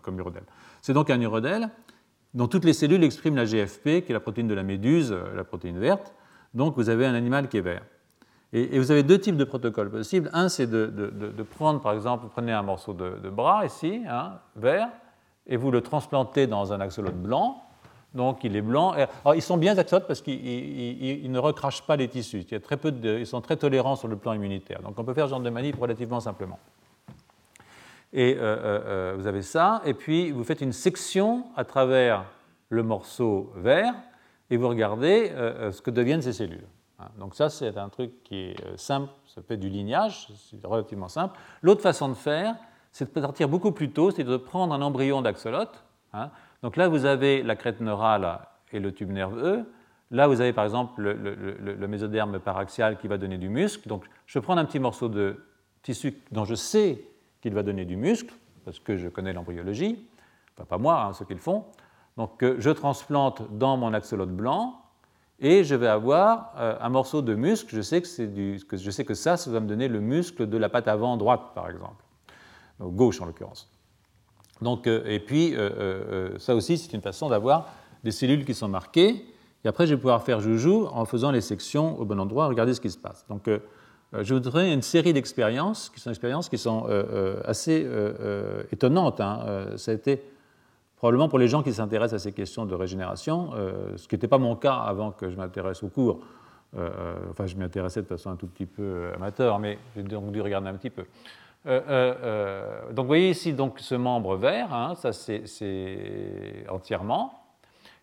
[0.00, 0.44] comme, urodèle.
[0.80, 1.68] C'est donc un urodèle
[2.32, 5.44] dont toutes les cellules expriment la GFP, qui est la protéine de la méduse, la
[5.44, 6.14] protéine verte.
[6.54, 7.82] Donc vous avez un animal qui est vert.
[8.52, 10.30] Et, vous avez deux types de protocoles possibles.
[10.32, 14.88] Un, c'est de, prendre, par exemple, vous prenez un morceau de, bras ici, hein, vert,
[15.46, 17.62] et vous le transplantez dans un axolote blanc,
[18.14, 18.92] donc il est blanc.
[18.92, 22.40] Alors, ils sont bien axolotes parce qu'ils ne recrachent pas les tissus.
[22.40, 24.80] Il y a très peu ils sont très tolérants sur le plan immunitaire.
[24.82, 26.58] Donc on peut faire ce genre de manip relativement simplement.
[28.12, 32.24] Et euh, euh, euh, vous avez ça, et puis vous faites une section à travers
[32.70, 33.94] le morceau vert,
[34.50, 35.30] et vous regardez
[35.70, 36.64] ce que deviennent ces cellules.
[36.98, 37.08] Hein.
[37.18, 41.38] Donc ça, c'est un truc qui est simple, ça fait du lignage, c'est relativement simple.
[41.62, 42.56] L'autre façon de faire,
[42.92, 46.30] c'est de partir beaucoup plus tôt, c'est de prendre un embryon d'axolote, hein,
[46.62, 48.40] donc là, vous avez la crête neurale
[48.72, 49.70] et le tube nerveux.
[50.10, 53.88] Là, vous avez par exemple le, mésoderme paraxial qui va donner du muscle.
[53.88, 55.44] Donc, je prendre un petit morceau de
[55.82, 57.04] tissu dont je sais
[57.40, 58.34] qu'il va donner du muscle,
[58.64, 60.04] parce que je connais l'embryologie,
[60.54, 61.64] enfin pas moi, hein, ceux qui le font.
[62.16, 64.82] Donc, je transplante dans mon axolote blanc
[65.40, 67.74] et je vais avoir euh, un morceau de muscle.
[67.74, 70.68] Je sais que, je sais que ça, ça va me donner le muscle de la
[70.68, 72.04] patte avant droite, par exemple,
[72.80, 73.70] gauche en l'occurrence.
[74.60, 77.68] Donc, euh, et puis, euh, ça aussi, c'est une façon d'avoir
[78.02, 79.24] des cellules qui sont marquées.
[79.64, 82.74] Et après, je vais pouvoir faire joujou en faisant les sections au bon endroit, regarder
[82.74, 83.24] ce qui se passe.
[83.28, 83.48] Donc,
[84.12, 86.86] je vous donnerai une série d'expériences qui sont expériences qui sont
[87.44, 87.84] assez
[88.70, 89.20] étonnantes.
[89.20, 89.66] Hein.
[89.76, 90.22] Ça a été
[90.98, 93.52] probablement pour les gens qui s'intéressent à ces questions de régénération,
[93.96, 96.20] ce qui n'était pas mon cas avant que je m'intéresse au cours.
[96.74, 100.40] enfin, je m'y intéressais de façon un tout petit peu amateur, mais j'ai donc dû
[100.40, 101.04] regarder un petit peu.
[101.66, 107.42] Euh, euh, euh, donc vous voyez ici donc ce membre vert, hein, ça c'est entièrement.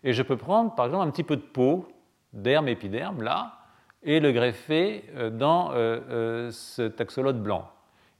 [0.04, 1.88] Et je peux prendre par exemple un petit peu de peau,
[2.32, 3.54] derme, épiderme, là,
[4.02, 7.68] et le greffer dans ce taxolote blanc.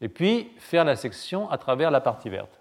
[0.01, 2.61] Et puis faire la section à travers la partie verte.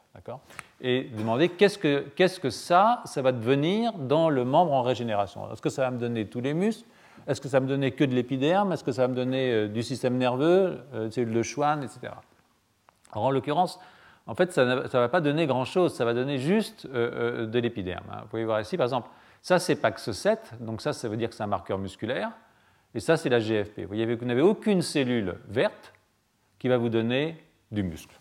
[0.82, 5.52] Et demander qu'est-ce que, que ça, ça va devenir dans le membre en régénération.
[5.52, 6.86] Est-ce que ça va me donner tous les muscles?
[7.28, 8.72] Est-ce que ça va me donner que de l'épiderme?
[8.74, 12.14] Est-ce que ça va me donner du système nerveux, des cellules de Schwann, etc.
[13.14, 13.80] Alors en l'occurrence,
[14.28, 18.06] en fait, ça ne va pas donner grand-chose, ça va donner juste de l'épiderme.
[18.12, 18.20] Hein.
[18.24, 19.10] Vous pouvez voir ici, par exemple,
[19.42, 22.32] ça c'est PAX7, donc ça, ça veut dire que c'est un marqueur musculaire,
[22.96, 23.82] et ça c'est la GFP.
[23.82, 25.94] Vous voyez vous n'avez aucune cellule verte
[26.58, 28.20] qui va vous donner du muscle.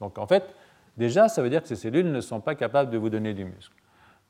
[0.00, 0.55] Donc en fait,
[0.96, 3.44] déjà, ça veut dire que ces cellules ne sont pas capables de vous donner du
[3.44, 3.74] muscle.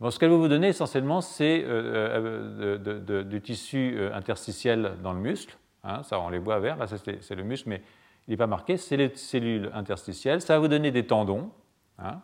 [0.08, 5.20] ce qu'elles vont vous donner essentiellement, c'est euh, euh, du tissu euh, interstitiel dans le
[5.20, 5.56] muscle.
[5.84, 7.82] Hein, ça, on les voit vert, là, c'est le muscle, mais
[8.26, 8.76] il n'est pas marqué.
[8.76, 10.40] C'est les cellules interstitielles.
[10.40, 11.50] Ça va vous donner des tendons,
[11.98, 12.20] hein,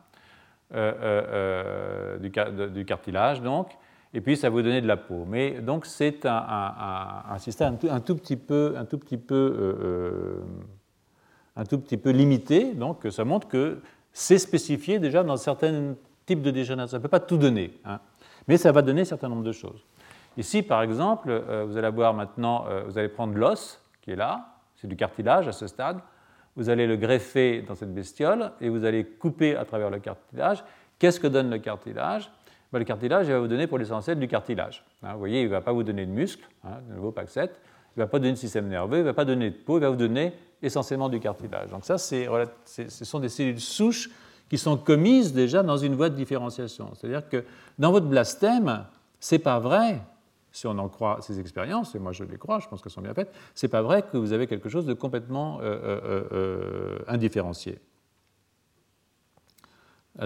[2.20, 3.70] du, cartilage, donc.
[4.14, 5.24] Et puis, ça va vous donner de la peau.
[5.26, 10.42] Mais donc, c'est un, système un tout, petit peu, un tout petit peu
[11.56, 13.80] un tout petit peu limité, donc ça montre que
[14.12, 15.94] c'est spécifié déjà dans certains
[16.26, 16.92] types de dégénérescence.
[16.92, 18.00] Ça ne peut pas tout donner, hein.
[18.48, 19.84] mais ça va donner un certain nombre de choses.
[20.36, 24.16] Ici, par exemple, euh, vous allez voir maintenant, euh, vous allez prendre l'os qui est
[24.16, 25.98] là, c'est du cartilage à ce stade,
[26.56, 30.64] vous allez le greffer dans cette bestiole et vous allez couper à travers le cartilage.
[30.98, 32.30] Qu'est-ce que donne le cartilage?
[32.72, 34.84] Ben, Le cartilage il va vous donner pour l'essentiel du cartilage.
[35.02, 35.12] Hein.
[35.12, 37.50] vous voyez, il ne va pas vous donner de muscle, hein, de nouveau PAC7,
[37.96, 39.78] il ne va pas donner de système nerveux, il ne va pas donner de peau,
[39.78, 41.70] il va vous donner essentiellement du cartilage.
[41.70, 44.10] Donc ça, ce sont des cellules souches
[44.48, 46.90] qui sont commises déjà dans une voie de différenciation.
[46.94, 47.44] C'est-à-dire que
[47.78, 48.84] dans votre blastème,
[49.18, 50.02] c'est pas vrai,
[50.50, 53.00] si on en croit ces expériences, et moi je les crois, je pense qu'elles sont
[53.00, 56.98] bien faites, c'est pas vrai que vous avez quelque chose de complètement euh, euh, euh,
[57.08, 57.78] indifférencié.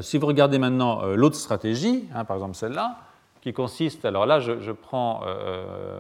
[0.01, 2.99] Si vous regardez maintenant l'autre stratégie, hein, par exemple celle-là,
[3.41, 5.21] qui consiste, alors là je, prends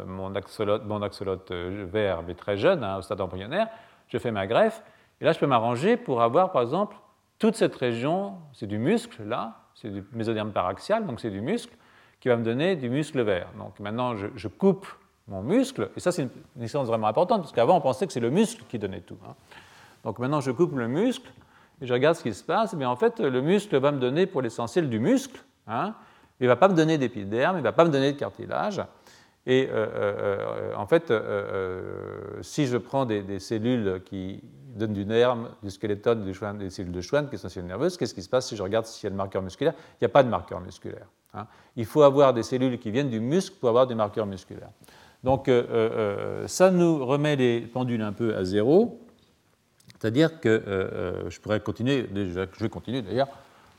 [0.08, 3.68] mon axolote, mon vert mais très jeune, hein, au stade embryonnaire,
[4.08, 4.82] je fais ma greffe,
[5.20, 6.96] et là je peux m'arranger pour avoir par exemple
[7.38, 11.76] toute cette région, c'est du muscle là, c'est du mésoderme paraxial, donc c'est du muscle,
[12.20, 13.48] qui va me donner du muscle vert.
[13.58, 14.86] Donc maintenant je, coupe
[15.28, 18.20] mon muscle, et ça c'est une, expérience vraiment importante, parce qu'avant on pensait que c'est
[18.20, 19.18] le muscle qui donnait tout.
[19.26, 19.34] Hein.
[20.04, 21.30] Donc maintenant je coupe le muscle,
[21.82, 24.26] et je regarde ce qui se passe, mais en fait le muscle va me donner
[24.26, 25.94] pour l'essentiel du muscle, hein,
[26.40, 28.82] il ne va pas me donner d'épiderme, il ne va pas me donner de cartilage.
[29.46, 31.12] Et euh, euh, euh, en fait,
[32.42, 34.42] si je prends des, cellules qui
[34.74, 36.16] donnent du nerf, du squeletton,
[36.58, 38.86] des cellules de Schwann, qui sont cellules nerveuses, qu'est-ce qui se passe si je regarde
[38.86, 39.74] s'il y a le marqueur musculaire?
[39.92, 41.06] Il n'y a pas de marqueur musculaire.
[41.32, 41.46] Hein.
[41.76, 44.70] Il faut avoir des cellules qui viennent du muscle pour avoir des marqueurs musculaires.
[45.22, 45.50] Donc
[46.46, 49.00] ça nous remet les pendules un peu à zéro,
[49.98, 53.28] c'est-à-dire que je pourrais continuer, je vais continuer d'ailleurs,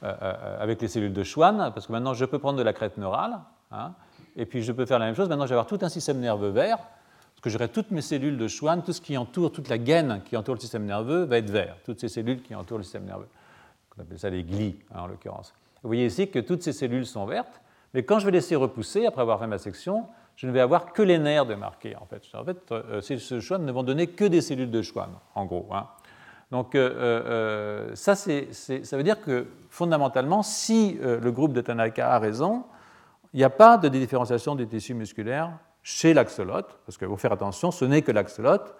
[0.02, 3.40] avec les cellules de Schwann, parce que maintenant je peux prendre de la crête neurale.
[3.72, 3.94] Hein,
[4.38, 5.28] et puis je peux faire la même chose.
[5.28, 8.38] Maintenant, je vais avoir tout un système nerveux vert, parce que j'aurai toutes mes cellules
[8.38, 11.40] de Schwann, tout ce qui entoure, toute la gaine qui entoure le système nerveux va
[11.40, 13.28] être vert, toutes ces cellules qui entourent le système nerveux.
[13.98, 15.54] On appelle ça les glis, hein, en l'occurrence.
[15.84, 17.62] Vous voyez ici que toutes ces cellules sont vertes,
[17.94, 20.94] mais quand je vais laisser repousser, après avoir fait ma section, je ne vais avoir
[20.94, 21.96] que les nerfs de marquer.
[21.96, 24.70] En fait, en fait euh, ces cellules de Schwann ne vont donner que des cellules
[24.70, 25.68] de Schwann, en gros.
[25.72, 25.88] Hein.
[26.52, 32.20] Donc euh, euh, ça, ça veut dire que fondamentalement, si le groupe de Tanaka a
[32.20, 32.64] raison,
[33.38, 35.52] il n'y a pas de différenciation des tissus musculaires
[35.84, 38.74] chez l'axolote, parce qu'il faut faire attention, ce n'est que l'axolote,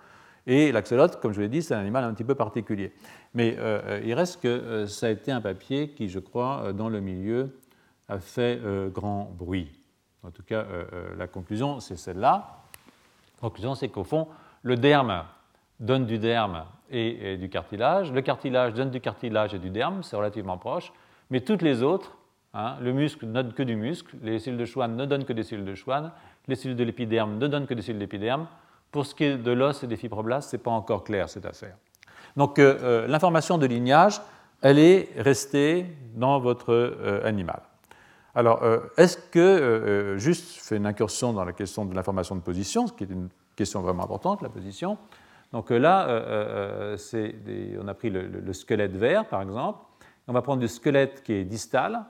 [0.48, 2.92] et l'axolote, comme je l'ai dit, c'est un animal un petit peu particulier.
[3.36, 6.74] Mais euh, il reste que euh, ça a été un papier qui, je crois, euh,
[6.74, 7.60] dans le milieu,
[8.10, 8.60] a fait
[8.92, 9.80] grand bruit.
[10.24, 10.66] En tout cas,
[11.18, 12.62] la conclusion, c'est celle-là.
[13.36, 14.28] La conclusion, c'est qu'au fond,
[14.64, 15.24] le derme
[15.80, 18.12] donne du derme et, du cartilage.
[18.12, 20.94] Le cartilage donne du cartilage et du derme, c'est relativement proche.
[21.30, 22.17] Mais toutes les autres
[22.60, 25.34] Hein, le muscle ne donne que du muscle, les cellules de Schwann ne donnent que
[25.34, 26.12] des cellules de Schwann,
[26.48, 28.48] les cellules de l'épiderme ne donnent que des cellules d'épiderme.
[28.92, 31.46] Pour ce qui est de l'os et des fibroblastes, ce n'est pas encore clair cette
[31.46, 31.76] affaire.
[32.36, 34.20] Donc euh, euh, l'information de lignage,
[34.64, 37.62] elle est restée dans votre euh, animal.
[38.34, 38.62] Alors,
[38.98, 42.94] est-ce que, juste je fais une incursion dans la question de l'information de position, ce
[42.94, 45.00] qui est une question vraiment importante, la position.
[45.52, 49.80] Donc là, on a pris le, squelette vert, par exemple.
[50.28, 52.06] On va prendre du squelette qui est distal,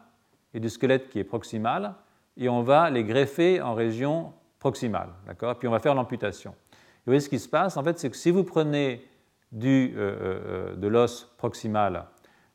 [0.53, 1.93] et du squelette qui est proximal,
[2.37, 5.09] et on va les greffer en région proximale.
[5.25, 5.57] D'accord?
[5.57, 6.51] Puis on va faire l'amputation.
[6.71, 7.77] Vous voyez ce qui se passe?
[7.77, 9.07] En fait, c'est que si vous prenez
[9.51, 12.05] du, euh, euh, de l'os proximal,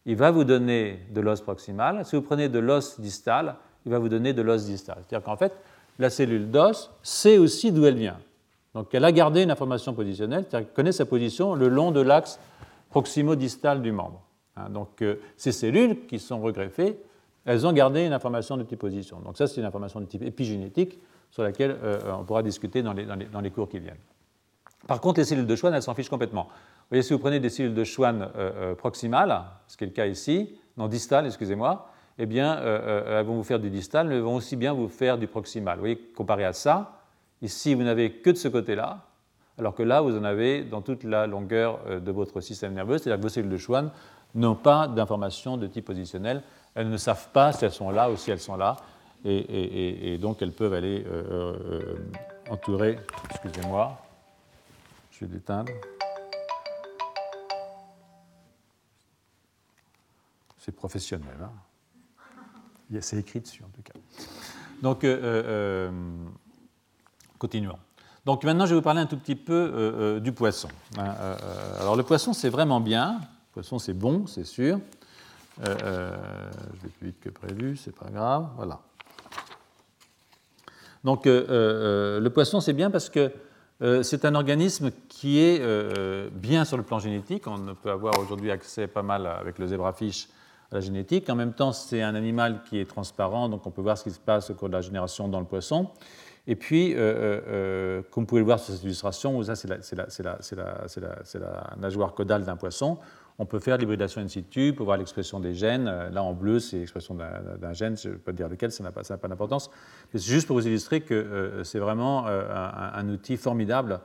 [0.05, 2.05] il va vous donner de l'os proximal.
[2.05, 4.99] Si vous prenez de l'os distal, il va vous donner de l'os distal.
[5.01, 5.53] C'est-à-dire qu'en fait,
[5.99, 8.19] la cellule d'os sait aussi d'où elle vient.
[8.75, 12.01] Donc elle a gardé une information positionnelle, c'est-à-dire qu'elle connaît sa position le long de
[12.01, 12.41] l'axe
[12.91, 14.23] proximo-distal du membre.
[14.57, 16.99] Hein, donc euh, ces cellules qui sont regreffées
[17.45, 19.21] elles ont gardé une information de type position.
[19.21, 20.99] Donc ça, c'est une information de type épigénétique
[21.31, 23.97] sur laquelle euh, on pourra discuter dans les, cours qui viennent.
[24.87, 26.45] Par contre, les cellules de Schwann, elles s'en fichent complètement.
[26.45, 29.87] Vous voyez, si vous prenez des cellules de Schwann euh, euh, proximales, ce qui est
[29.89, 34.17] le cas ici, non distales, excusez-moi, eh bien, elles vont vous faire du distal, mais
[34.17, 35.77] elles vont aussi bien vous faire du proximal.
[35.77, 37.03] Vous voyez, comparé à ça,
[37.41, 39.01] Ici, vous n'avez que de ce côté-là,
[39.59, 43.19] alors que là, vous en avez dans toute la longueur de votre système nerveux, c'est-à-dire
[43.19, 43.91] que vos cellules de Schwann
[44.35, 46.43] n'ont pas d'informations de type positionnel,
[46.75, 48.77] elles ne savent pas si elles sont là ou si elles sont là,
[49.25, 51.05] et, donc elles peuvent aller
[52.51, 52.99] entourer,
[53.31, 53.97] excusez-moi,
[55.11, 55.73] je vais l'éteindre.
[60.59, 61.37] C'est professionnel.
[61.43, 63.99] Hein C'est écrit dessus, en tout cas.
[64.81, 65.91] Donc, euh, euh, euh,
[67.39, 67.79] continuons.
[68.25, 70.69] Donc maintenant, je vais vous parler un tout petit peu du poisson.
[70.97, 71.13] Hein,
[71.81, 73.15] alors le poisson, c'est vraiment bien.
[73.15, 74.79] Le poisson, c'est bon, c'est sûr.
[75.61, 78.49] Je vais plus vite que prévu, c'est pas grave.
[78.57, 78.81] Voilà.
[81.05, 83.33] Donc le poisson, c'est bien parce que
[84.03, 85.61] c'est un organisme qui est
[86.31, 87.47] bien sur le plan génétique.
[87.47, 90.29] On peut avoir aujourd'hui accès pas mal avec le zébrafiche
[90.73, 91.29] la génétique.
[91.29, 94.11] En même temps, c'est un animal qui est transparent, donc on peut voir ce qui
[94.11, 95.91] se passe au cours de la génération dans le poisson.
[96.47, 99.69] Et puis, euh, euh, euh, comme vous pouvez le voir sur cette illustration, ça c'est
[99.69, 99.79] la,
[101.79, 102.99] nageoire caudale d'un poisson,
[103.39, 105.85] on peut faire l'hybridation in situ pour voir l'expression des gènes.
[105.85, 108.93] Là, en bleu, c'est l'expression d'un gène, je ne peux pas dire lequel, ça n'a
[108.93, 109.71] pas, d'importance.
[110.13, 114.01] C'est juste pour vous illustrer que c'est vraiment un, un, outil formidable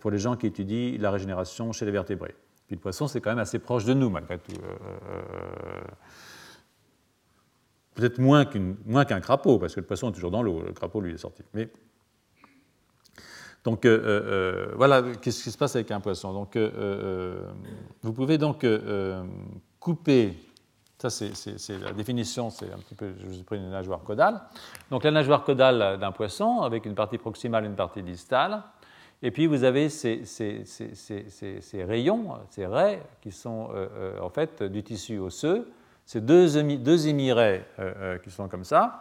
[0.00, 2.34] pour les gens qui étudient la régénération chez les vertébrés.
[2.70, 4.52] Puis le poisson, c'est quand même assez proche de nous, malgré tout.
[4.52, 4.76] Euh,
[5.10, 5.80] euh,
[7.96, 8.44] peut-être moins
[9.04, 11.42] qu'un crapaud, parce que le poisson est toujours dans l'eau, le crapaud, lui, est sorti.
[13.64, 16.56] Donc euh, voilà, qu'est-ce qui se passe avec un poisson Donc
[18.02, 18.64] vous pouvez donc
[19.78, 20.34] couper,
[20.98, 24.40] ça c'est la définition, c'est un petit peu, je vous ai pris une nageoire caudale.
[24.90, 28.62] Donc la nageoire caudale d'un poisson, avec une partie proximale et une partie distale.
[29.22, 30.22] Et puis vous avez ces,
[31.86, 35.70] rayons, ces raies, qui sont euh, euh, en fait du tissu osseux.
[36.06, 39.00] Ces deux, deux euh, qui sont comme ça.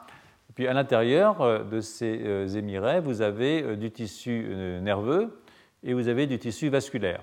[0.56, 5.42] Puis à l'intérieur de ces émirets, vous avez du tissu nerveux
[5.84, 7.22] et vous avez du tissu vasculaire.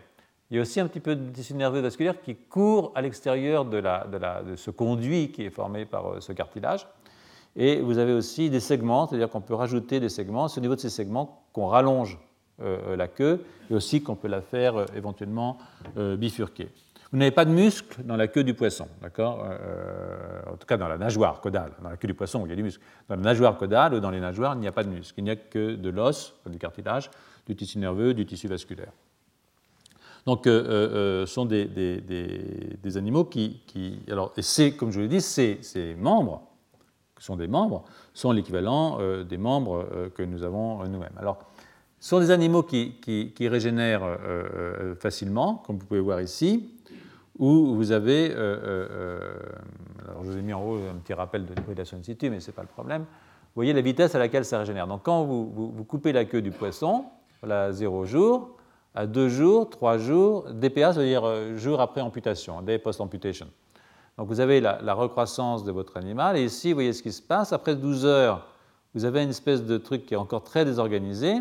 [0.50, 3.64] Il y a aussi un petit peu de tissu nerveux vasculaire qui court à l'extérieur
[3.64, 3.82] de,
[4.54, 6.86] ce conduit qui est formé par ce cartilage.
[7.56, 10.46] Et vous avez aussi des segments, c'est-à-dire qu'on peut rajouter des segments.
[10.46, 12.18] C'est au niveau de ces segments qu'on rallonge
[12.62, 15.58] euh, la queue, et aussi qu'on peut la faire euh, éventuellement
[15.98, 16.70] euh, bifurquer.
[17.16, 19.42] Vous n'avez pas de muscle dans la queue du poisson, d'accord
[20.52, 21.72] En tout cas, dans la nageoire caudale.
[21.82, 22.84] Dans la queue du poisson, il y a du muscle.
[23.08, 25.14] Dans la nageoire caudale ou dans les nageoires, il n'y a pas de muscle.
[25.16, 27.10] Il n'y a que de l'os, du cartilage,
[27.46, 28.92] du tissu nerveux, du tissu vasculaire.
[30.26, 33.62] Donc, ce sont des, animaux qui,
[34.10, 36.42] Alors, et c'est, comme je vous l'ai dit, ces, ces, membres,
[37.18, 41.16] qui sont des membres, sont l'équivalent des membres que nous avons nous-mêmes.
[41.16, 41.38] Alors,
[41.98, 42.94] ce sont des animaux qui,
[43.40, 46.75] régénèrent euh, euh, facilement, comme vous pouvez voir ici,
[47.38, 49.28] où vous avez, euh,
[50.08, 52.40] alors je vous ai mis en haut un petit rappel de l'hybridation in situ, mais
[52.40, 53.02] ce n'est pas le problème.
[53.02, 54.86] Vous voyez la vitesse à laquelle ça régénère.
[54.86, 57.04] Donc quand vous, coupez la queue du poisson,
[57.42, 58.56] voilà 0 jours,
[58.94, 63.48] à 2 jours, 3 jours, DPA, ça veut dire jour après amputation, day post-amputation.
[64.16, 67.12] Donc vous avez la, la, recroissance de votre animal, et ici, vous voyez ce qui
[67.12, 67.52] se passe.
[67.52, 68.46] Après 12 heures,
[68.94, 71.34] vous avez une espèce de truc qui est encore très désorganisé,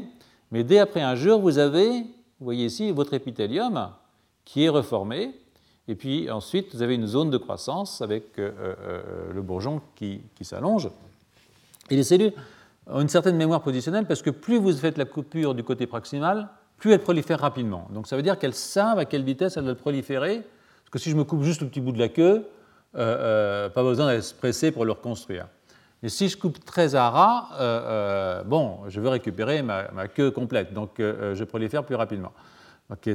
[0.52, 3.92] mais dès après un jour, vous avez, vous voyez ici, votre épithélium
[4.44, 5.34] qui est reformé.
[5.88, 10.22] Et puis ensuite, vous avez une zone de croissance avec euh, euh, le bourgeon qui,
[10.42, 10.90] s'allonge.
[11.90, 12.34] Et les cellules
[12.88, 16.50] ont une certaine mémoire positionnelle parce que plus vous faites la coupure du côté proximal,
[16.78, 17.88] plus elles prolifèrent rapidement.
[17.92, 20.38] Donc ça veut dire qu'elles savent à quelle vitesse elles doivent proliférer.
[20.38, 22.48] Parce que si je me coupe juste le petit bout de la queue,
[22.96, 25.48] euh, pas besoin d'être pressé pour le reconstruire.
[26.06, 30.30] Et si je coupe très à ras, euh, euh, bon, je veux récupérer ma, queue
[30.30, 32.32] complète, donc euh, je prolifère plus rapidement.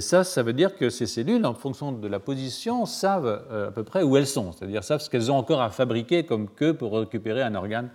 [0.00, 3.84] Ça, ça veut dire que ces cellules, en fonction de la position, savent à peu
[3.84, 6.98] près où elles sont, c'est-à-dire savent ce qu'elles ont encore à fabriquer comme queue pour
[6.98, 7.90] récupérer un organe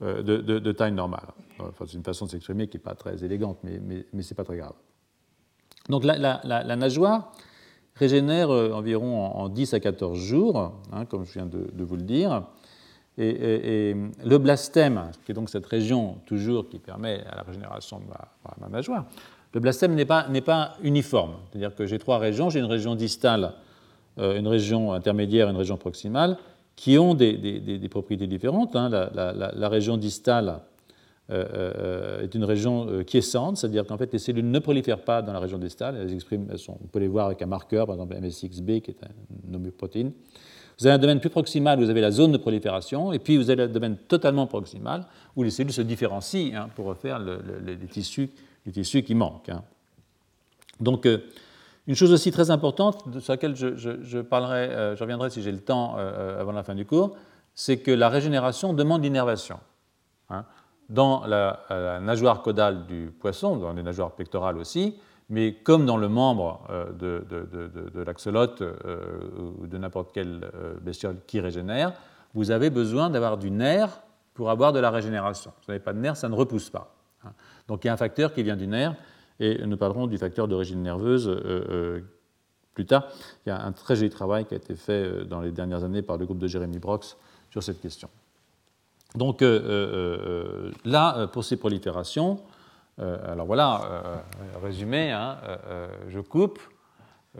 [0.00, 1.28] de, taille normale.
[1.58, 3.80] Enfin, c'est une façon de s'exprimer qui n'est pas très élégante, mais,
[4.12, 4.74] mais, ce n'est pas très grave.
[5.88, 7.32] Donc la, nageoire
[7.94, 12.44] régénère environ en, 10 à 14 jours, hein, comme je viens de, vous le dire.
[13.18, 18.68] Et, le blastème, qui est donc cette région toujours qui permet la régénération de ma,
[18.68, 19.04] nageoire,
[19.54, 21.34] le blastème n'est pas, uniforme.
[21.48, 22.50] C'est-à-dire que j'ai trois régions.
[22.50, 23.54] J'ai une région distale,
[24.18, 26.36] euh, une région intermédiaire, une région proximale,
[26.76, 28.74] qui ont des, propriétés différentes.
[28.74, 28.88] Hein.
[28.90, 30.60] La, région distale
[31.30, 35.32] euh, euh, est une région quiescente, c'est-à-dire qu'en fait les cellules ne prolifèrent pas dans
[35.32, 35.96] la région distale.
[36.00, 38.98] Elles expriment, on peut les voir avec un marqueur, par exemple MSXB, qui est
[39.46, 40.12] une homéoprotéine.
[40.78, 43.50] Vous avez un domaine plus proximal, vous avez la zone de prolifération, et puis vous
[43.50, 48.30] avez le domaine totalement proximal, où les cellules se différencient hein, pour refaire les, tissus,
[48.66, 49.48] les tissus qui manquent.
[49.48, 49.62] Hein.
[50.80, 51.18] Donc, euh,
[51.86, 55.60] une chose aussi très importante, sur laquelle je, parlerai, euh, je reviendrai si j'ai le
[55.60, 57.16] temps euh, avant la fin du cours,
[57.54, 59.60] c'est que la régénération demande l'innervation.
[60.30, 60.46] Hein.
[60.88, 64.96] dans la, nageoire caudale du poisson, dans les nageoires pectorales aussi,
[65.28, 66.62] mais comme dans le membre
[66.98, 68.62] de, de, l'axolote
[69.60, 70.50] ou de n'importe quelle
[70.80, 71.92] bestiole qui régénère,
[72.32, 74.00] vous avez besoin d'avoir du nerf
[74.32, 75.52] pour avoir de la régénération.
[75.60, 76.93] Si vous n'avez pas de nerf, ça ne repousse pas.
[77.68, 78.94] Donc il y a un facteur qui vient du nerf,
[79.40, 82.00] et nous parlerons du facteur d'origine nerveuse euh, euh,
[82.74, 83.08] plus tard.
[83.44, 85.84] Il y a un très joli travail qui a été fait euh, dans les dernières
[85.84, 87.16] années par le groupe de Jérémy Brox
[87.50, 88.08] sur cette question.
[89.14, 89.42] Donc
[90.84, 92.40] là, pour ces proliférations,
[92.98, 94.24] alors voilà,
[94.60, 95.38] résumé, hein,
[96.08, 96.58] je coupe,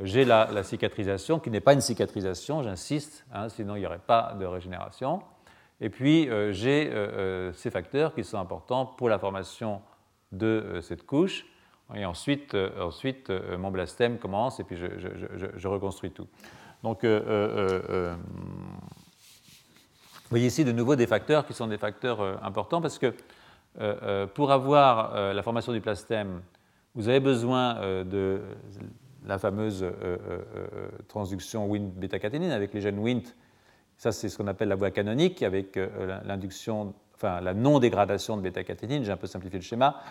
[0.04, 4.36] j'ai la, cicatrisation qui n'est pas une cicatrisation, j'insiste, hein, sinon il n'y aurait pas
[4.38, 5.20] de régénération.
[5.80, 6.92] Et puis j'ai
[7.54, 9.82] ces facteurs qui sont importants pour la formation
[10.36, 11.46] de cette couche.
[11.94, 16.26] Et ensuite, euh, ensuite euh, mon blastème commence et puis je, reconstruis tout.
[16.82, 18.14] Donc, euh,
[20.14, 23.14] vous voyez ici de nouveau des facteurs qui sont des facteurs importants parce que
[24.34, 26.42] pour avoir la formation du plastème,
[26.94, 28.40] vous avez besoin de
[29.24, 29.84] la fameuse
[31.08, 33.34] transduction Wnt-bêta-caténine avec les gènes Wnt.
[33.96, 35.78] Ça, c'est ce qu'on appelle la voie canonique avec
[36.24, 39.04] l'induction, enfin la non-dégradation de bêta-caténine.
[39.04, 40.02] J'ai un peu simplifié le schéma.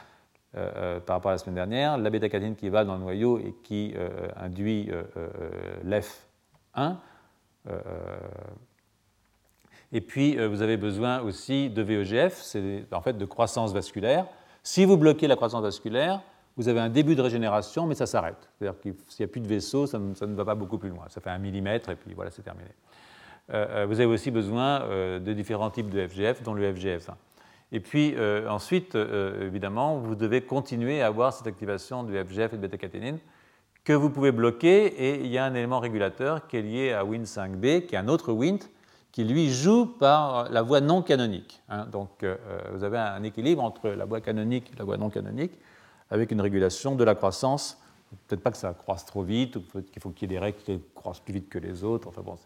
[0.56, 3.40] Euh, euh, par rapport à la semaine dernière, la bêta-caténine qui va dans le noyau
[3.40, 4.92] et qui euh, induit
[5.84, 6.96] l'EF1.
[9.92, 14.28] et puis, vous avez besoin aussi de VEGF, c'est en fait de croissance vasculaire.
[14.62, 16.22] Si vous bloquez la croissance vasculaire,
[16.56, 18.48] vous avez un début de régénération, mais ça s'arrête.
[18.60, 20.90] C'est-à-dire qu'il n'y a plus de vaisseau, ça ne, ça ne, va pas beaucoup plus
[20.90, 21.06] loin.
[21.10, 22.70] Ça fait un millimètre et puis voilà, c'est terminé.
[23.50, 24.82] vous avez aussi besoin
[25.20, 27.16] de différents types de FGF, dont le FGF1.
[27.74, 32.54] Et puis euh, ensuite, euh, évidemment, vous devez continuer à avoir cette activation du FGF
[32.54, 33.18] et de bêta-caténine
[33.84, 34.86] que vous pouvez bloquer.
[34.86, 38.08] Et il y a un élément régulateur qui est lié à Wnt5b, qui est un
[38.08, 38.60] autre Wnt,
[39.12, 41.62] qui lui joue par la voie non canonique.
[41.68, 41.88] Hein.
[41.88, 42.38] Donc euh,
[42.74, 45.54] vous avez un équilibre entre la voie canonique et la voie non canonique,
[46.12, 47.82] avec une régulation de la croissance.
[48.28, 50.60] Peut-être pas que ça croisse trop vite, ou qu'il faut qu'il y ait des règles
[50.60, 52.08] qui croissent plus vite que les autres.
[52.08, 52.38] Enfin bon,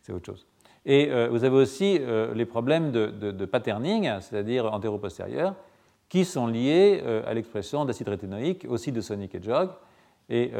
[0.00, 0.46] c'est autre chose.
[0.84, 5.54] Et euh, vous avez aussi euh, les problèmes de, patterning, c'est-à-dire antéro-postérieur,
[6.08, 9.70] qui sont liés euh, à l'expression d'acide rétinoïque, aussi de Sonic et Jog,
[10.28, 10.52] et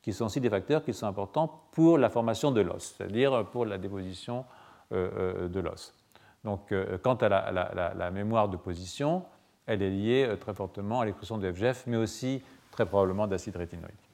[0.00, 3.66] qui sont aussi des facteurs qui sont importants pour la formation de l'os, c'est-à-dire pour
[3.66, 4.44] la déposition
[4.90, 5.92] de l'os.
[6.44, 9.24] Donc, quant à la, mémoire de position,
[9.66, 12.40] elle est liée très fortement à l'expression de FGF, mais aussi
[12.70, 14.07] très probablement d'acide rétinoïque.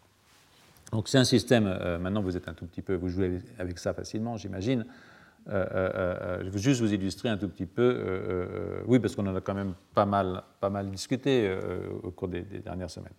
[0.94, 3.80] Donc c'est un système, euh, maintenant vous êtes un tout petit peu, vous jouez avec
[3.80, 4.86] ça facilement, j'imagine.
[5.48, 8.46] Euh, euh, je veux juste vous illustrer un tout petit peu,
[8.86, 11.52] oui, parce qu'on en a quand même pas mal, pas mal discuté
[12.04, 13.12] au cours des, dernières semaines.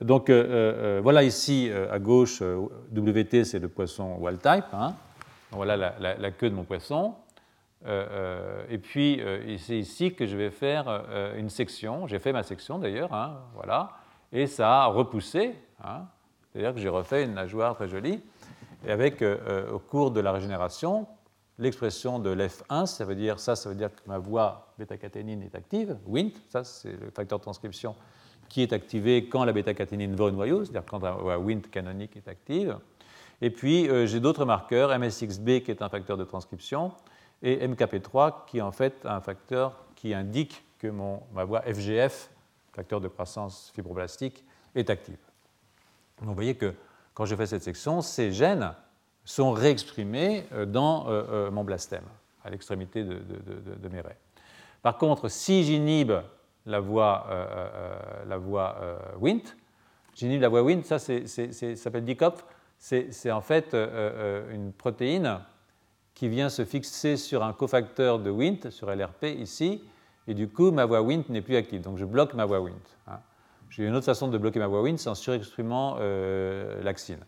[0.00, 4.64] Donc voilà ici à gauche, WT c'est le poisson wild type.
[4.72, 4.96] Hein.
[5.52, 7.14] Voilà la, queue de mon poisson.
[7.86, 9.22] et puis
[9.58, 11.04] c'est ici que je vais faire
[11.38, 12.08] une section.
[12.08, 13.92] J'ai fait ma section d'ailleurs, hein, voilà,
[14.32, 15.54] et ça a repoussé.
[15.80, 16.06] Hein,
[16.54, 18.20] c'est-à-dire que j'ai refait une nageoire très jolie,
[18.86, 21.08] et avec, euh, euh, au cours de la régénération,
[21.58, 25.54] l'expression de l'F1, ça veut dire ça, ça veut dire que ma voie bêta-caténine est
[25.56, 27.96] active, Wnt, ça c'est le facteur de transcription
[28.48, 32.16] qui est activé quand la bêta-caténine va au noyau, c'est-à-dire quand la voie Wnt canonique
[32.16, 32.78] est active.
[33.40, 36.92] Et puis euh, j'ai d'autres marqueurs, MSXB qui est un facteur de transcription,
[37.42, 42.30] et MKP3 qui en fait un facteur qui indique que mon, ma voie FGF,
[42.72, 44.44] facteur de croissance fibroblastique,
[44.76, 45.18] est active
[46.24, 46.74] vous voyez que
[47.14, 48.72] quand je fais cette section, ces gènes
[49.24, 52.04] sont réexprimés euh, dans euh, euh, mon blastème,
[52.44, 54.18] à l'extrémité de, mes raies.
[54.82, 56.12] Par contre, si j'inhibe
[56.66, 57.26] la voie,
[58.26, 58.76] la voie
[59.18, 59.42] Wnt,
[60.14, 62.42] j'inhibe la voie Wnt, ça, s'appelle DICOP,
[62.78, 63.74] c'est en fait
[64.52, 65.40] une protéine
[66.14, 69.82] qui vient se fixer sur un cofacteur de Wnt, sur LRP ici,
[70.26, 71.80] et du coup, ma voie Wnt n'est plus active.
[71.80, 72.72] Donc je bloque ma voie Wnt.
[73.06, 73.20] Hein.
[73.70, 77.18] J'ai une autre façon de bloquer ma voie Wnt, c'est en surexprimant euh, l'axine.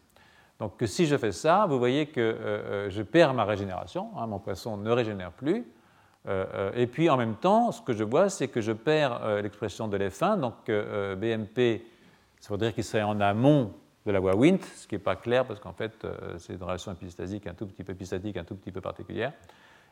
[0.58, 4.26] Donc si je fais ça, vous voyez que euh, euh, je perds ma régénération, hein,
[4.26, 5.66] mon poisson ne régénère plus.
[6.74, 9.96] et puis en même temps, ce que je vois, c'est que je perds l'expression de
[9.96, 11.84] l'F1, donc BMP,
[12.40, 13.72] ça veut dire qu'il serait en amont
[14.04, 16.04] de la voie Wnt, ce qui n'est pas clair parce qu'en fait,
[16.38, 19.32] c'est une relation épistasique un tout petit peu épistatique, un tout petit peu particulière.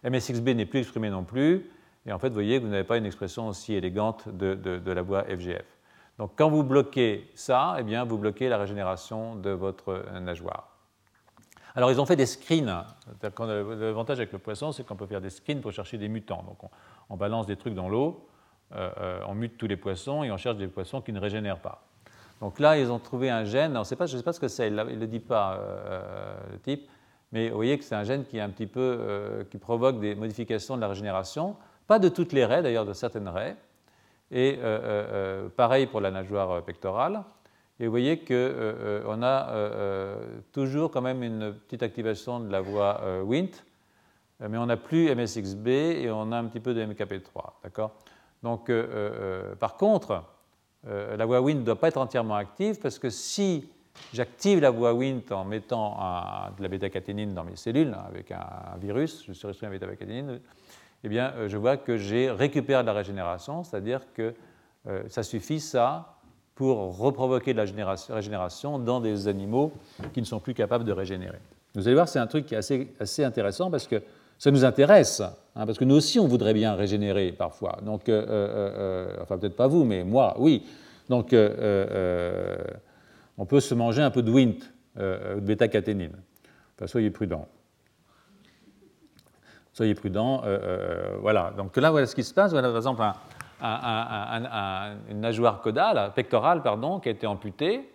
[0.03, 1.71] MSXB n'est plus exprimé non plus,
[2.05, 5.03] et en fait, vous voyez que vous n'avez pas une expression aussi élégante de la
[5.03, 5.75] voie FGF.
[6.19, 10.75] Donc quand vous bloquez ça, eh bien, vous bloquez la régénération de votre nageoire.
[11.77, 12.85] Alors ils ont fait des screens.
[13.23, 16.45] L'avantage avec le poisson, c'est qu'on peut faire des screens pour chercher des mutants.
[16.47, 16.71] Donc
[17.11, 18.29] on, balance des trucs dans l'eau,
[18.75, 21.59] euh, euh, on mute tous les poissons et on cherche des poissons qui ne régénèrent
[21.59, 21.83] pas.
[22.41, 23.73] Donc là, ils ont trouvé un gène.
[23.73, 26.89] je ne sais pas ce que c'est, il ne le dit pas, euh, le type,
[27.33, 30.77] mais vous voyez que c'est un gène qui, un petit peu, qui provoque des modifications
[30.77, 31.57] de la régénération
[31.89, 33.57] Pas de toutes les raies, d'ailleurs de certaines raies.
[34.37, 34.59] Et
[35.57, 37.23] pareil pour la nageoire pectorale.
[37.79, 40.17] Et vous voyez qu'on a
[40.53, 43.63] toujours quand même une petite activation de la voie WINT,
[44.41, 47.53] mais on n'a plus MSXB et on a un petit peu de MKP3.
[47.63, 47.93] D'accord?
[48.43, 48.71] Donc,
[49.61, 50.25] par contre,
[50.85, 53.69] la voie WINT ne doit pas être entièrement active parce que si
[54.13, 55.97] j'active la voie WINT en mettant
[56.57, 60.41] de la bêta-caténine dans mes cellules, hein, avec un, virus, je surexprime la bêta-caténine,
[61.05, 64.35] eh bien, euh, je vois que j'ai récupéré de la régénération, c'est-à-dire que
[64.89, 66.17] euh, ça suffit, ça,
[66.55, 67.65] pour reprovoquer de la
[68.15, 69.73] régénération dans des animaux
[70.13, 71.39] qui ne sont plus capables de régénérer.
[71.75, 74.03] Vous allez voir, c'est un truc qui est assez, intéressant parce que
[74.39, 77.79] ça nous intéresse, hein, parce que nous aussi, on voudrait bien régénérer parfois.
[77.83, 80.65] Donc, euh, enfin, peut-être pas vous, mais moi, oui.
[81.09, 81.35] Donc,
[83.37, 84.31] on peut se manger un peu de
[84.97, 86.13] euh, de bêta-caténine.
[86.77, 87.49] Enfin, soyez prudents.
[89.75, 90.41] Soyez prudents.
[90.45, 91.53] Euh, euh, voilà.
[91.57, 92.53] Donc là, voilà ce qui se passe.
[92.53, 93.03] Voilà, par exemple,
[95.11, 97.91] une nageoire caudale, pectorale, pardon, qui a été amputée.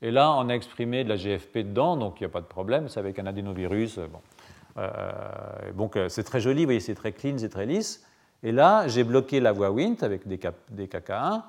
[0.00, 2.46] Et là, on a exprimé de la GFP dedans, donc il n'y a pas de
[2.46, 2.88] problème.
[2.88, 3.98] C'est avec un adénovirus.
[3.98, 4.20] Bon.
[5.74, 8.06] donc c'est très joli, vous voyez, c'est très clean, c'est très lisse.
[8.44, 10.38] Et là, j'ai bloqué la voie Wnt avec des,
[10.70, 11.42] des KK1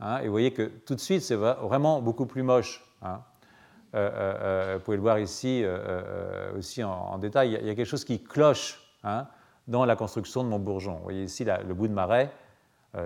[0.00, 2.84] Hein, et vous voyez que tout de suite, c'est vraiment beaucoup plus moche.
[3.02, 3.20] Hein.
[3.94, 5.64] Euh, euh, euh, vous pouvez le voir ici
[6.56, 7.58] aussi en, détail.
[7.60, 9.26] Il y, a, quelque chose qui cloche hein,
[9.66, 10.96] dans la construction de mon bourgeon.
[10.96, 12.32] Vous voyez ici le bout de marais,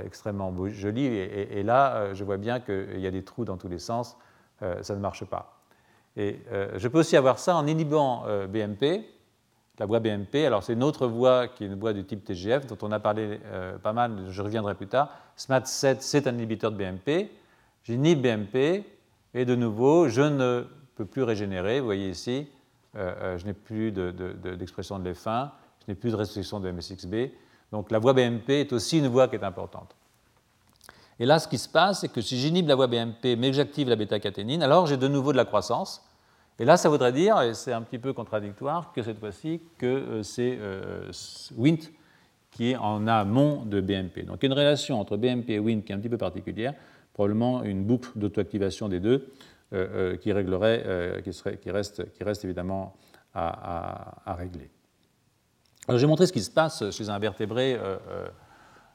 [0.05, 1.05] extrêmement joli.
[1.07, 4.16] Et, là, je vois bien qu'il y a des trous dans tous les sens.
[4.61, 5.59] ça ne marche pas.
[6.16, 6.38] Et
[6.76, 9.05] je peux aussi avoir ça en inhibant BMP
[9.78, 10.47] la voie BMP.
[10.47, 13.01] Alors c'est une autre voie qui est une voie du type TGF dont on a
[13.01, 15.11] parlé euh, pas mal, je reviendrai plus tard.
[15.36, 17.30] SMAT7, c'est un inhibiteur de BMP.
[17.84, 18.84] J'inhibe BMP
[19.34, 21.80] et de nouveau, je ne peux plus régénérer.
[21.80, 22.49] Vous voyez ici,
[22.97, 25.51] euh, euh, je n'ai plus d'expression de, de, l'F1,
[25.86, 27.32] je n'ai plus de restriction de MSXB.
[27.70, 29.94] Donc la voie BMP est aussi une voie qui est importante.
[31.18, 33.56] Et là, ce qui se passe, c'est que si j'inhibe la voie BMP mais que
[33.56, 36.02] j'active la bêta-caténine, alors j'ai de nouveau de la croissance.
[36.58, 39.86] Et là, ça voudrait dire, et c'est un petit peu contradictoire, que cette fois-ci, que
[39.86, 41.10] euh, c'est euh,
[41.56, 41.90] WINT
[42.50, 44.26] qui est en amont de BMP.
[44.26, 46.74] Donc une relation entre BMP et WINT qui est un petit peu particulière,
[47.14, 49.32] probablement une boucle d'autoactivation des deux
[49.72, 52.94] euh, qui réglerait, qui, reste, qui, reste, évidemment
[53.34, 54.68] à, régler.
[55.88, 57.78] Alors j'ai montré ce qui se passe chez un vertébré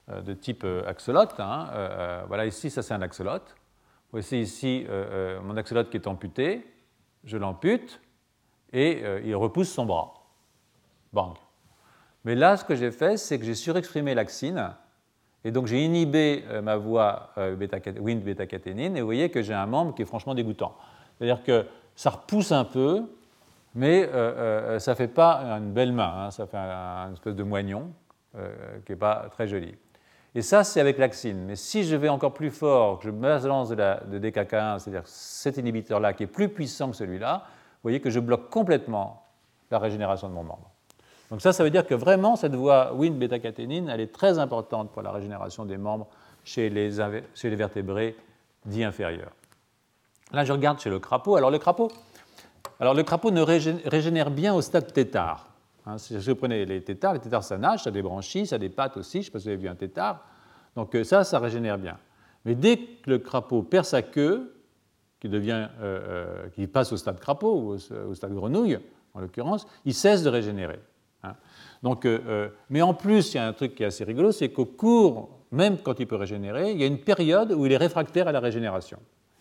[0.08, 1.40] de type axolote.
[1.40, 2.24] Hein.
[2.28, 3.56] voilà, ici, ça c'est un axolote.
[4.12, 4.86] Voici ici
[5.44, 6.66] mon axolote qui est amputé
[7.28, 8.00] je l'ampute
[8.74, 10.14] et euh, il repousse son bras.
[11.14, 11.36] Bang.
[12.26, 14.74] Mais là, ce que j'ai fait, c'est que j'ai surexprimé l'axine
[15.44, 17.56] et donc j'ai inhibé euh, ma voie euh,
[18.00, 20.76] Wind bêta-caténine et vous voyez que j'ai un membre qui est franchement dégoûtant.
[21.18, 21.66] C'est-à-dire que
[21.96, 23.04] ça repousse un peu,
[23.78, 24.10] mais
[24.80, 26.32] ça ne fait pas une belle main, hein.
[26.32, 27.92] ça fait un, une espèce de moignon
[28.86, 29.76] qui n'est pas très joli.
[30.36, 31.46] Et ça, c'est avec l'axine.
[31.46, 35.02] Mais si je vais encore plus fort, que je me lance de, de DKK1, c'est-à-dire
[35.06, 39.24] cet inhibiteur-là qui est plus puissant que celui-là, vous voyez que je bloque complètement
[39.72, 40.70] la régénération de mon membre.
[41.32, 45.02] Donc ça, ça veut dire que vraiment, cette voie Wnt-bêta-caténine, elle est très importante pour
[45.02, 46.08] la régénération des membres
[46.44, 46.92] chez les,
[47.34, 48.16] chez les vertébrés
[48.66, 49.32] dits inférieurs.
[50.32, 51.36] Là, je regarde chez le crapaud.
[51.36, 51.90] Alors le crapaud,
[52.80, 55.50] alors, le crapaud ne régénère bien au stade tétard.
[55.88, 58.58] Hein, si vous prenez les tétards, les tétards ça nage, ça a des branchies, ça
[58.58, 60.24] a des pattes aussi, je ne sais pas si vous avez vu un tétard.
[60.76, 61.98] Donc euh, ça, ça régénère bien.
[62.46, 64.54] Mais dès que le crapaud perd sa queue,
[65.20, 66.00] qui, devient, euh,
[66.44, 68.78] euh, qui passe au stade crapaud ou au, stade grenouille,
[69.14, 70.80] en l'occurrence, il cesse de régénérer.
[71.24, 71.34] Hein.
[71.82, 72.08] Donc,
[72.70, 75.30] mais en plus, il y a un truc qui est assez rigolo, c'est qu'au cours,
[75.52, 78.32] même quand il peut régénérer, il y a une période où il est réfractaire à
[78.32, 79.00] la régénération.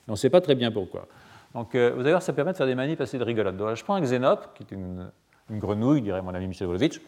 [0.08, 1.08] on ne sait pas très bien pourquoi.
[1.54, 3.76] Donc, vous allez voir, ça permet de faire des manips assez de rigolotes.
[3.76, 5.10] je prends un xénope, qui est une
[5.50, 7.00] grenouille, dirait mon ami Michel Wolovitch.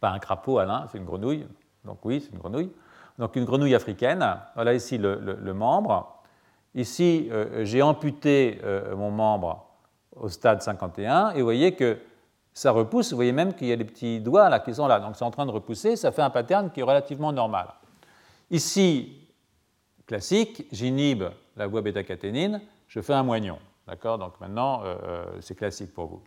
[0.00, 1.46] Pas un crapaud, Alain, c'est une grenouille.
[1.84, 2.70] Donc oui, c'est une grenouille.
[3.18, 4.26] Donc une grenouille africaine.
[4.54, 6.22] Voilà ici le, membre.
[6.74, 9.66] Ici, euh, j'ai amputé euh, mon membre
[10.16, 11.98] au stade 51 et vous voyez que
[12.54, 13.10] ça repousse.
[13.10, 15.00] Vous voyez même qu'il y a des petits doigts là qui sont là.
[15.00, 15.96] Donc c'est en train de repousser.
[15.96, 17.68] Ça fait un pattern qui est relativement normal.
[18.50, 19.28] Ici,
[20.06, 21.24] classique, j'inhibe
[21.60, 23.58] la voie bêta-caténine, je fais un moignon.
[23.86, 24.18] D'accord?
[24.18, 26.22] Donc maintenant, euh, c'est classique pour vous.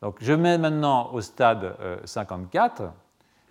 [0.00, 2.80] Donc je mets maintenant au stade 54.
[2.80, 2.86] Euh,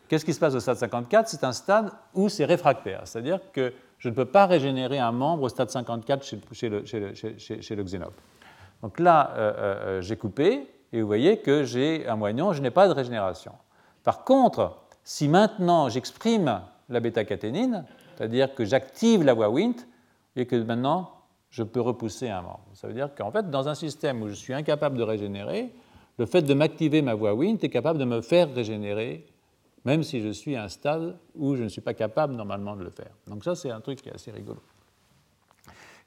[0.07, 3.71] Qu'est-ce qui se passe au stade 54 C'est un stade où c'est réfractaire, c'est-à-dire que
[3.99, 7.75] je ne peux pas régénérer un membre au stade 54 chez, le, chez
[8.81, 12.71] Donc là, euh, euh, j'ai coupé et vous voyez que j'ai un moignon, je n'ai
[12.71, 13.51] pas de régénération.
[14.03, 17.85] Par contre, si maintenant j'exprime la bêta-caténine,
[18.17, 19.85] c'est-à-dire que j'active la voie Wnt,
[20.39, 21.11] et que maintenant
[21.49, 22.65] je peux repousser un membre.
[22.73, 25.73] Ça veut dire qu'en fait, dans un système où je suis incapable de régénérer,
[26.17, 29.25] le fait de m'activer ma voie Wnt est capable de me faire régénérer
[29.85, 32.83] même si je suis à un stade où je ne suis pas capable normalement de
[32.83, 33.11] le faire.
[33.27, 34.59] Donc ça, c'est un truc qui est assez rigolo.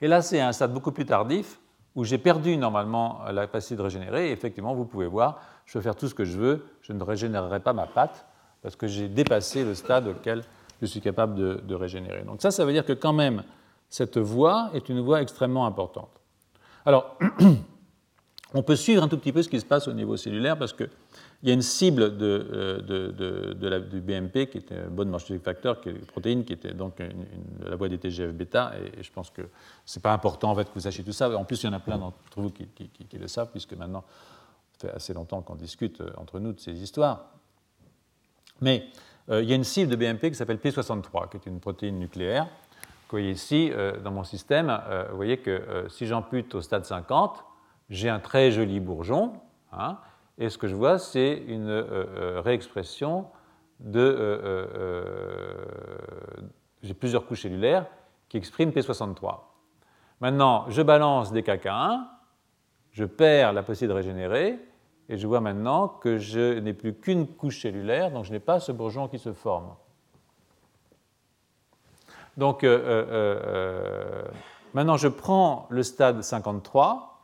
[0.00, 1.58] Et là, c'est un stade beaucoup plus tardif,
[1.94, 4.28] où j'ai perdu normalement la capacité de régénérer.
[4.28, 7.02] Et effectivement, vous pouvez voir, je peux faire tout ce que je veux, je ne
[7.02, 8.24] régénérerai pas ma patte,
[8.62, 10.42] parce que j'ai dépassé le stade auquel
[10.80, 12.22] je suis capable de, régénérer.
[12.22, 13.44] Donc ça, ça veut dire que quand même,
[13.92, 16.08] cette voie est une voie extrêmement importante.
[16.86, 17.18] Alors,
[18.54, 20.72] on peut suivre un tout petit peu ce qui se passe au niveau cellulaire, parce
[20.72, 20.88] qu'il
[21.42, 25.92] y a une cible euh, du BMP, qui était un bon morphologique facteur, qui est
[25.92, 27.02] une protéine, qui était donc
[27.66, 29.42] la voie des TGF-bêta, et, je pense que
[29.84, 31.28] ce n'est pas important en fait, que vous sachiez tout ça.
[31.36, 34.04] En plus, il y en a plein d'entre vous qui, qui, le savent, puisque maintenant,
[34.80, 37.26] ça fait assez longtemps qu'on discute euh, entre nous de ces histoires.
[38.62, 38.86] Mais
[39.28, 41.98] euh, il y a une cible de BMP qui s'appelle P63, qui est une protéine
[41.98, 42.48] nucléaire.
[43.12, 46.86] Vous voyez ici, euh, dans mon système, euh, vous voyez que si j'ampute au stade
[46.86, 47.44] 50,
[47.90, 49.34] j'ai un très joli bourgeon.
[49.70, 49.98] Hein,
[50.38, 51.70] et ce que je vois, c'est une
[52.42, 53.26] réexpression
[53.80, 54.40] de.
[56.82, 57.84] j'ai plusieurs couches cellulaires
[58.30, 59.40] qui expriment P63.
[60.22, 62.06] Maintenant, je balance des KK1,
[62.92, 64.58] je perds la possibilité de régénérer,
[65.10, 68.58] et je vois maintenant que je n'ai plus qu'une couche cellulaire, donc je n'ai pas
[68.58, 69.74] ce bourgeon qui se forme.
[72.36, 74.22] Donc euh, euh, euh,
[74.74, 77.20] maintenant je prends le stade 53,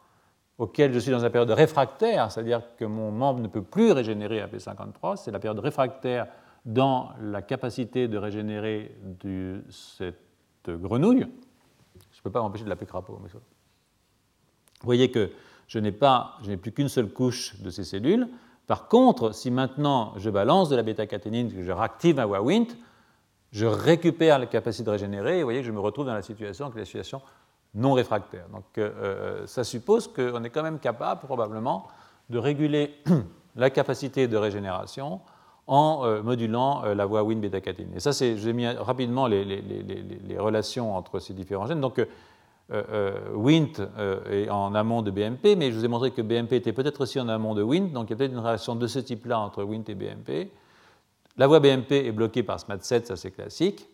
[0.58, 4.40] auquel je suis dans une période réfractaire, c'est-à-dire que mon membre ne peut plus régénérer
[4.40, 6.26] à P53, c'est la période réfractaire
[6.64, 11.26] dans la capacité de régénérer de cette grenouille.
[12.10, 13.18] Je ne peux pas m'empêcher de l'appeler crapaud.
[13.22, 13.40] Vous
[14.82, 15.30] voyez que
[15.68, 18.28] je n'ai plus qu'une seule couche de ces cellules.
[18.66, 22.66] Par contre, si maintenant je balance de la bêta-caténine, que je réactive ma WAWINT,
[23.52, 26.22] je récupère la capacité de régénérer et vous voyez que je me retrouve dans la
[26.22, 27.22] situation, la situation
[27.74, 28.46] non réfractaire.
[28.52, 31.86] Donc euh, euh, ça suppose qu'on est quand même capable probablement
[32.30, 32.94] de réguler
[33.56, 35.20] la capacité de régénération
[35.66, 37.94] en euh, modulant la voie Wnt bêta-caténine.
[37.96, 41.80] Et ça, j'ai mis rapidement les, les, relations entre ces différents gènes.
[41.80, 42.00] Donc
[42.70, 43.80] Wnt
[44.30, 47.20] est en amont de BMP, mais je vous ai montré que BMP était peut-être aussi
[47.20, 49.62] en amont de Wnt, donc il y a peut-être une réaction de ce type-là entre
[49.62, 50.50] Wnt et BMP.
[51.38, 53.88] La voie BMP est bloquée par SMAT7, ça c'est classique.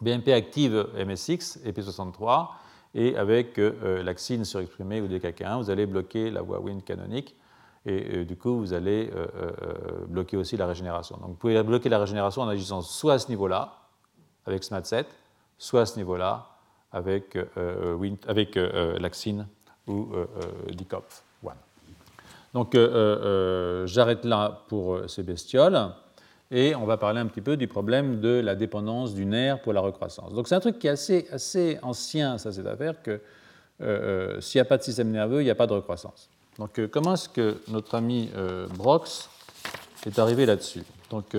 [0.00, 2.48] BMP active MSX et P63,
[2.94, 3.60] et avec
[4.02, 7.36] l'axine surexprimée ou DKK1, vous allez bloquer la voie Wnt canonique,
[7.84, 9.10] et du coup vous allez
[10.08, 11.18] bloquer aussi la régénération.
[11.18, 13.74] Donc vous pouvez bloquer la régénération en agissant soit à ce niveau-là,
[14.46, 15.04] avec SMAT7,
[15.58, 16.46] soit à ce niveau-là,
[16.92, 19.46] avec, euh, avec euh, Laxine
[19.86, 20.26] ou euh,
[20.72, 21.22] Dikopf.
[22.52, 25.92] Donc j'arrête là pour ces bestioles
[26.50, 29.72] et on va parler un petit peu du problème de la dépendance du nerf pour
[29.72, 30.32] la recroissance.
[30.32, 33.20] Donc c'est un truc qui est assez, assez ancien, ça, cette affaire, que
[34.40, 36.28] s'il n'y a pas de système nerveux, il n'y a pas de recroissance.
[36.58, 38.28] Donc comment est-ce que notre ami
[38.76, 39.30] Brox
[40.04, 40.82] est arrivé là-dessus?
[41.08, 41.34] Donc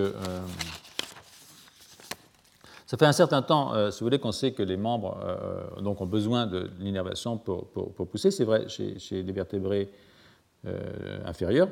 [2.92, 5.80] ça fait un certain temps, euh, si vous voulez, qu'on sait que les membres euh,
[5.80, 7.64] donc ont besoin de l'innervation pour,
[8.10, 8.30] pousser.
[8.30, 9.90] C'est vrai chez, les vertébrés
[10.66, 11.70] euh, inférieurs.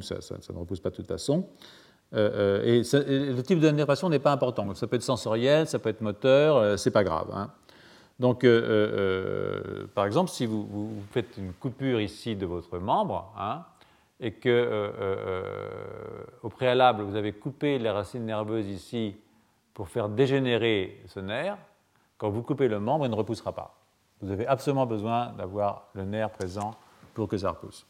[0.00, 0.16] Ça,
[0.50, 1.46] ne repousse pas de toute façon.
[2.12, 4.74] Et, le type d'innervation n'est pas important.
[4.74, 7.28] Ça peut être sensoriel, ça peut être moteur, c'est pas grave.
[7.32, 7.50] Hein.
[8.18, 8.46] Donc,
[9.94, 13.64] par exemple, si vous, faites une coupure ici de votre membre, hein,
[14.20, 14.92] et que
[16.42, 19.16] au préalable vous avez coupé les racines nerveuses ici
[19.72, 21.56] pour faire dégénérer ce nerf,
[22.20, 23.74] quand vous coupez le membre, il ne repoussera pas.
[24.20, 26.74] Vous avez absolument besoin d'avoir le nerf présent
[27.14, 27.86] pour que ça repousse.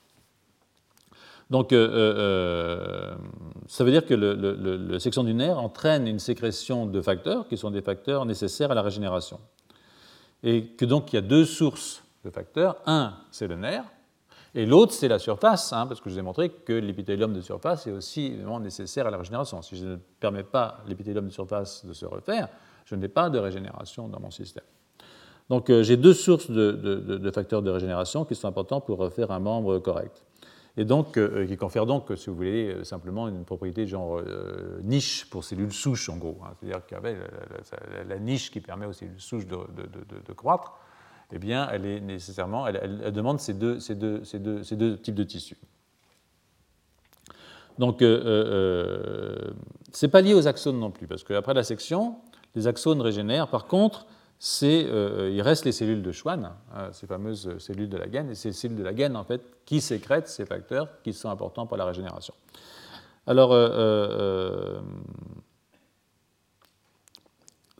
[1.51, 3.15] Donc, euh, euh,
[3.67, 7.71] ça veut dire que la section du nerf entraîne une sécrétion de facteurs qui sont
[7.71, 9.41] des facteurs nécessaires à la régénération.
[10.43, 12.77] Et que donc il y a deux sources de facteurs.
[12.87, 13.85] Un, c'est le nerf,
[14.55, 17.41] et l'autre, c'est la surface, hein, parce que je vous ai montré que l'épithélium de
[17.41, 19.63] surface est aussi nécessaire à la régénération.
[19.63, 22.49] Si je ne permets pas l'épithélium de surface de se refaire,
[22.85, 24.65] je n'ai pas de régénération dans mon système.
[25.49, 29.39] Donc euh, j'ai deux sources de, facteurs de régénération qui sont importants pour refaire un
[29.39, 30.25] membre correct.
[30.77, 34.23] Et donc, euh, qui confèrent donc, si vous voulez, euh, simplement une propriété genre
[34.83, 36.39] niche pour cellules souches, en gros.
[36.45, 36.53] Hein.
[36.59, 37.17] C'est-à-dire qu'avec
[38.09, 40.73] la, niche qui permet aux cellules souches de croître,
[41.33, 45.57] eh bien, elle, est nécessairement, elle, demande ces deux, types de tissus.
[47.79, 49.51] Donc, euh, euh,
[49.93, 52.17] ce n'est pas lié aux axones non plus, parce qu'après la section,
[52.55, 53.49] les axones régénèrent.
[53.49, 54.07] Par contre,
[54.63, 58.35] euh, il reste les cellules de Schwann, hein, ces fameuses cellules de la gaine, et
[58.35, 61.77] ces cellules de la gaine, en fait, qui sécrètent ces facteurs qui sont importants pour
[61.77, 62.35] la régénération.
[63.27, 64.81] Alors, euh,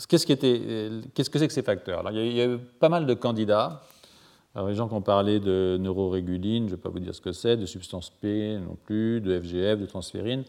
[0.09, 2.03] Qu'est-ce, que c'est que ces facteurs?
[2.11, 3.83] Il, y a, eu pas mal de candidats.
[4.57, 7.33] Les gens qui ont parlé de neuroréguline, je ne vais pas vous dire ce que
[7.33, 10.45] c'est, de substance P non plus, de FGF, de transférine.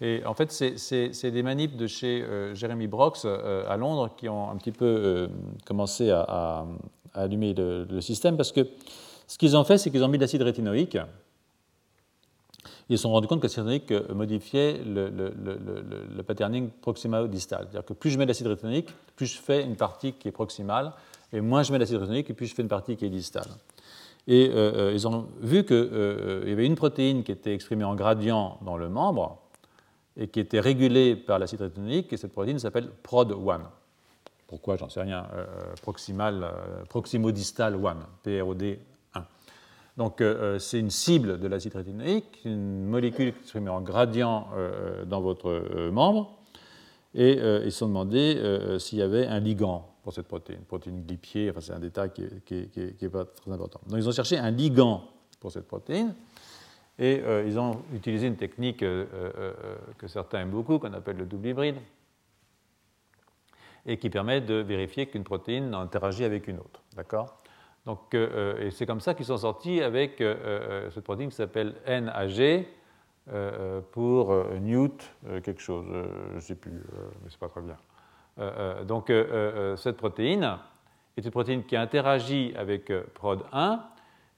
[0.00, 2.24] Et en fait, c'est des manips de chez
[2.54, 5.28] Jeremy Brox à Londres qui ont un petit peu
[5.64, 6.66] commencé à,
[7.14, 8.66] allumer le, système parce que
[9.28, 10.98] ce qu'ils ont fait, c'est qu'ils ont mis de l'acide rétinoïque
[12.88, 15.34] ils se sont rendus compte que l'acide rétinoïque euh, modifiait le, le,
[16.16, 16.68] le, patterning.
[16.84, 20.32] C'est-à-dire que plus je mets de l'acide rétinoïque, plus je fais une partie qui est
[20.32, 20.92] proximale,
[21.32, 23.48] et moins je mets d'acide rétinoïque, et plus je fais une partie qui est distale.
[24.26, 27.94] Et euh, euh, ils ont vu qu'il y avait une protéine qui était exprimée en
[27.94, 29.38] gradient dans le membre,
[30.16, 33.60] et qui était régulée par l'acide rétinoïque, et cette protéine s'appelle PROD1.
[34.46, 34.76] Pourquoi?
[34.76, 35.26] J'en sais rien.
[35.82, 36.52] proximal,
[36.88, 38.78] proximodistal 1, PROD
[39.96, 45.04] donc euh, euh, c'est une cible de l'acide rétinoïque, une molécule exprimée en gradient euh,
[45.04, 46.36] dans votre membre,
[47.14, 51.48] et ils se sont demandé s'il y avait un ligand pour cette protéine, protéine glipier,
[51.48, 52.10] enfin c'est un détail
[52.44, 53.80] qui n'est pas très important.
[53.86, 55.04] Donc ils ont cherché un ligand
[55.38, 56.12] pour cette protéine,
[56.98, 61.76] et ils ont utilisé une technique que certains aiment beaucoup, qu'on appelle le double hybride,
[63.86, 66.80] et qui permet de vérifier qu'une protéine interagit avec une autre.
[66.96, 67.38] D'accord?
[67.86, 71.36] Donc, euh, euh, et c'est comme ça qu'ils sont sortis avec euh, cette protéine qui
[71.36, 72.66] s'appelle NAG
[73.92, 75.10] pour Newt
[75.42, 75.86] quelque chose,
[76.30, 76.82] je ne sais plus,
[77.22, 78.84] mais c'est pas très bien.
[78.84, 79.10] donc,
[79.78, 80.58] cette protéine
[81.16, 83.80] est une protéine qui interagit avec PROD1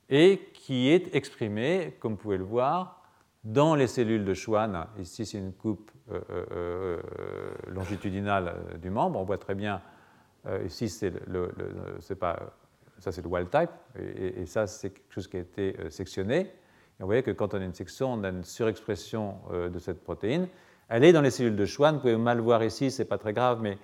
[0.09, 3.03] et qui est exprimée, comme vous pouvez le voir,
[3.45, 4.87] dans les cellules de Schwann.
[4.99, 5.91] Ici, c'est une coupe
[7.69, 9.19] longitudinale du membre.
[9.19, 9.81] On voit très bien,
[10.65, 11.53] ici, c'est le,
[12.19, 12.55] pas
[12.99, 16.39] ça c'est le wild type, et, ça c'est quelque chose qui a été euh, sectionné.
[16.39, 19.79] Et vous voyez que quand on a une section, on a une surexpression euh, de
[19.79, 20.49] cette protéine.
[20.89, 23.33] Elle est dans les cellules de Schwann, vous pouvez mal voir ici, c'est pas très
[23.33, 23.77] grave, mais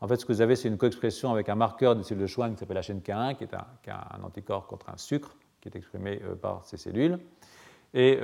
[0.00, 2.26] en fait ce que vous avez c'est une coexpression avec un marqueur des cellules de
[2.26, 5.76] Schwann qui s'appelle la chaîne K1, qui est un, anticorps contre un sucre qui est
[5.76, 7.18] exprimé euh, par ces cellules.
[7.92, 8.20] Et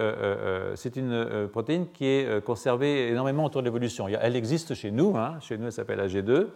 [0.76, 4.07] c'est une protéine qui est conservée énormément autour de l'évolution.
[4.07, 5.41] Elle existe chez nous, hein.
[5.41, 6.47] chez nous elle s'appelle AG2,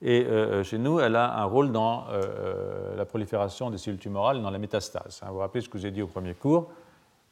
[0.00, 4.40] et euh, chez nous, elle a un rôle dans euh, la prolifération des cellules tumorales
[4.40, 5.20] dans la métastase.
[5.26, 6.70] Vous vous rappelez ce que je vous ai dit au premier cours?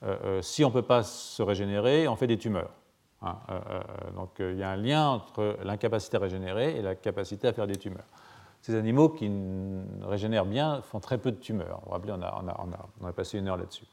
[0.03, 2.71] Euh, Si on ne peut pas se régénérer, on fait des tumeurs.
[3.23, 3.37] Hein,
[4.15, 7.67] donc il y a un lien entre l'incapacité à régénérer et la capacité à faire
[7.67, 8.05] des tumeurs.
[8.67, 9.31] Ces animaux qui
[10.03, 11.79] régénèrent bien font très peu de tumeurs.
[11.83, 13.85] Vous vous rappelez, on a, passé une heure là-dessus.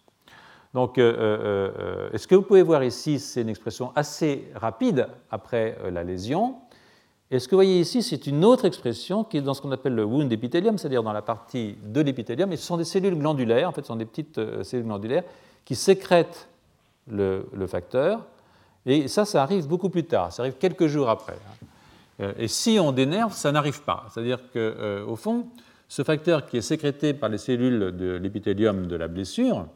[0.74, 6.56] Donc, ce que vous pouvez voir ici, c'est une expression assez rapide après la lésion.
[7.30, 9.72] Et ce que vous voyez ici, c'est une autre expression qui est dans ce qu'on
[9.72, 12.52] appelle le wound épithélium, c'est-à-dire dans la partie de l'épithélium.
[12.52, 15.24] Et ce sont des cellules glandulaires, en fait, ce sont des petites euh, cellules glandulaires
[15.66, 16.50] qui sécrètent
[17.08, 18.26] le, facteur.
[18.88, 21.34] Et ça, ça arrive beaucoup plus tard, ça arrive quelques jours après.
[21.34, 21.68] Hein.
[22.20, 24.06] Euh, et si on dénerve, ça n'arrive pas.
[24.10, 25.48] C'est-à-dire qu'au euh, fond,
[25.88, 29.68] ce facteur qui est sécrété par les cellules de l'épithélium de la blessure,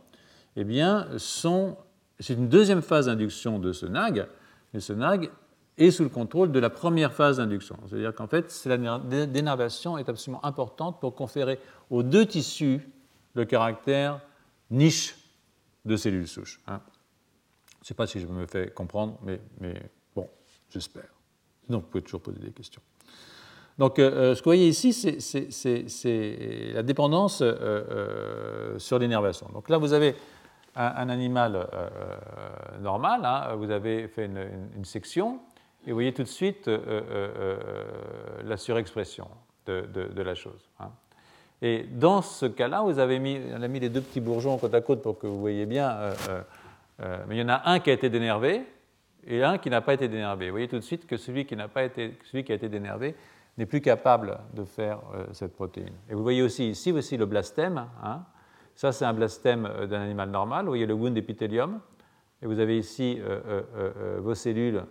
[0.56, 4.28] eh bien, c'est une deuxième phase d'induction de ce NAG.
[4.74, 5.30] Et ce NAG
[5.78, 7.78] et sous le contrôle de la première phase d'induction.
[7.88, 8.78] C'est-à-dire qu'en fait, la
[9.28, 11.60] dénervation est absolument importante pour conférer
[11.92, 12.82] aux deux tissus
[13.36, 14.20] le caractère
[14.72, 15.16] niche
[15.86, 16.60] de cellules souches.
[16.68, 16.82] Hein.
[17.78, 19.80] Je ne sais pas si je me fais comprendre, mais, mais
[20.16, 20.28] bon,
[20.70, 21.17] j'espère.
[21.68, 22.82] Sinon, vous pouvez toujours poser des questions.
[23.78, 29.48] Donc, euh, euh, ce que vous voyez ici, c'est la dépendance euh, sur l'énervation.
[29.54, 30.16] Donc là, vous avez
[30.76, 31.68] un, animal
[32.82, 33.56] normal, hein.
[33.56, 35.40] vous avez fait une section,
[35.86, 36.70] et vous voyez tout de suite
[38.46, 39.28] la surexpression
[39.66, 40.70] de, la chose.
[40.80, 40.92] Hein.
[41.64, 44.76] Et dans ce cas-là, vous avez mis, on a mis les deux petits bourgeons côte
[44.76, 45.98] à côte pour que vous voyez bien,
[47.00, 48.64] mais il y en a un qui a été dénervé
[49.28, 50.48] et un qui n'a pas été dénervé.
[50.48, 53.16] Vous voyez tout de suite que celui qui, pas été, celui qui a été dénervé
[53.58, 55.00] n'est plus capable de faire
[55.32, 55.94] cette protéine.
[56.10, 57.88] Et vous voyez aussi ici aussi le blastème.
[58.04, 58.24] Hein.
[58.76, 60.66] Ça, c'est un blastème d'un animal normal.
[60.66, 61.80] Vous voyez le wound épithélium.
[62.42, 63.20] Et vous avez ici
[64.20, 64.84] vos cellules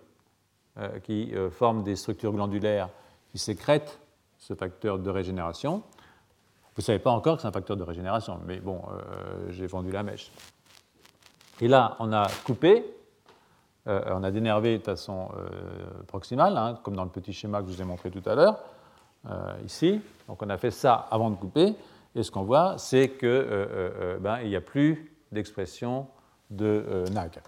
[0.78, 2.90] euh, qui euh, forment des structures glandulaires
[3.30, 3.98] qui sécrètent
[4.36, 5.76] ce facteur de régénération.
[6.74, 9.66] Vous ne savez pas encore que c'est un facteur de régénération, mais bon, euh, j'ai
[9.66, 10.30] vendu la mèche.
[11.62, 12.84] Et là, on a coupé,
[13.86, 15.28] on a dénervé de façon
[16.06, 18.58] proximale, hein, comme dans le petit schéma que je vous ai montré tout à l'heure,
[19.64, 20.00] ici.
[20.28, 21.74] Donc on a fait ça avant de couper,
[22.14, 23.46] et ce qu'on voit, c'est qu'il
[24.20, 26.08] ben, n'y a plus d'expression
[26.50, 27.40] de NAG.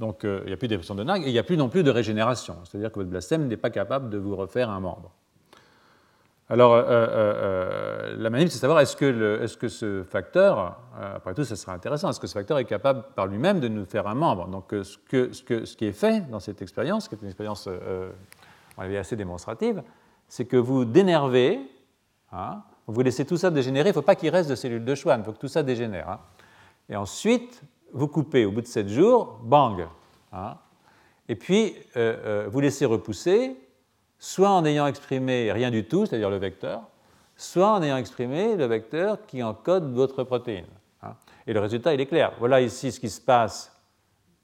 [0.00, 1.68] Donc euh, il n'y a plus d'expression de NAG et il n'y a plus non
[1.68, 2.56] plus de régénération.
[2.64, 5.10] C'est-à-dire que votre blastème n'est pas capable de vous refaire un membre.
[6.50, 11.32] Alors, euh, euh, la manip, c'est de savoir est-ce que, est que, ce facteur, après
[11.32, 14.06] tout, ça sera intéressant, est-ce que ce facteur est capable par lui-même de nous faire
[14.06, 14.48] un membre?
[14.48, 17.28] Donc, ce, que, ce, que, ce, qui est fait dans cette expérience, qui est une
[17.28, 17.66] expérience
[18.76, 19.82] assez démonstrative,
[20.28, 21.60] c'est que vous dénervez,
[22.30, 24.94] hein, vous laissez tout ça dégénérer, il ne faut pas qu'il reste de cellules de
[24.94, 26.10] Schwann, il faut que tout ça dégénère.
[26.10, 26.20] Hein.
[26.90, 27.62] Et ensuite,
[27.94, 29.86] vous coupez au bout de 7 jours, bang,
[30.36, 30.56] Hein.
[31.28, 31.76] et puis,
[32.48, 33.56] vous laissez repousser,
[34.24, 36.80] soit en ayant exprimé rien du tout, c'est-à-dire le vecteur,
[37.36, 40.64] soit en ayant exprimé le vecteur qui encode votre protéine.
[41.02, 41.12] Hein.
[41.46, 42.32] Et le résultat, il est clair.
[42.38, 43.70] Voilà ici ce qui se passe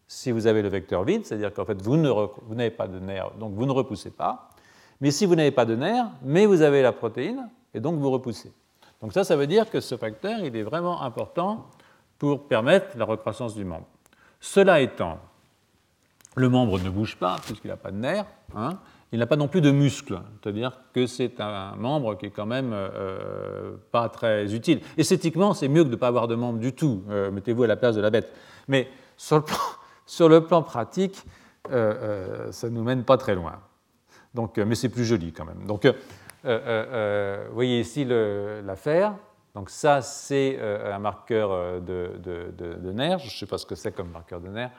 [0.07, 3.55] si vous avez le vecteur vide, c'est-à-dire qu'en fait, vous n'avez pas de nerf, donc
[3.55, 4.51] vous ne repoussez pas.
[5.01, 8.11] Mais si vous n'avez pas de nerf, mais vous avez la protéine, et donc vous
[8.11, 8.53] repoussez.
[9.01, 11.69] Donc ça, ça veut dire que ce facteur, il est vraiment important
[12.19, 13.87] pour permettre la recroissance du membre.
[14.41, 15.21] Cela étant,
[16.37, 18.27] le membre ne bouge pas puisqu'il n'a pas de nerf.
[18.55, 18.79] Hein.
[19.13, 22.47] Il n'a pas non plus de muscle, c'est-à-dire que c'est un membre qui est quand
[22.47, 24.81] même euh, pas très utile.
[24.97, 27.03] Esthétiquement, c'est mieux que de ne pas avoir de membre du tout.
[27.11, 28.33] Euh, mettez-vous à la place de la bête.
[28.69, 29.43] Mais sur
[30.29, 31.25] le plan, pratique,
[31.71, 33.59] euh, ça ne nous mène pas très loin.
[34.35, 35.67] Donc, mais c'est plus joli quand même.
[35.67, 35.85] Donc,
[36.45, 39.15] euh, euh, euh, vous voyez ici l'affaire.
[39.55, 43.19] Donc ça, c'est un marqueur de, de, nerf.
[43.19, 44.71] Je ne sais pas ce que c'est comme marqueur de nerf.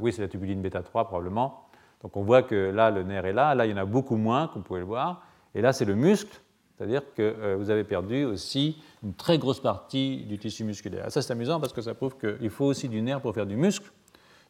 [0.00, 1.68] oui, c'est la tubuline bêta 3 probablement.
[2.02, 3.54] Donc on voit que là, le nerf est là.
[3.54, 5.22] Là, il y en a beaucoup moins, comme vous pouvez le voir.
[5.54, 6.40] Et là, c'est le muscle,
[6.76, 11.10] c'est-à-dire que vous avez perdu aussi une très grosse partie du tissu musculaire.
[11.10, 13.56] ça, c'est amusant parce que ça prouve qu'il faut aussi du nerf pour faire du
[13.56, 13.90] muscle.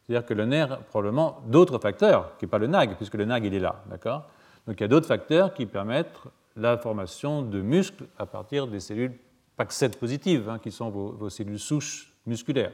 [0.03, 3.45] C'est-à-dire que le nerf, probablement, d'autres facteurs, qui n'est pas le NAG, puisque le NAG,
[3.45, 4.27] il est là, d'accord?
[4.67, 6.21] Donc il y a d'autres facteurs qui permettent
[6.57, 9.17] la formation de muscles à partir des cellules
[9.59, 12.73] PAC7 positives, hein, qui sont vos, cellules souches musculaires.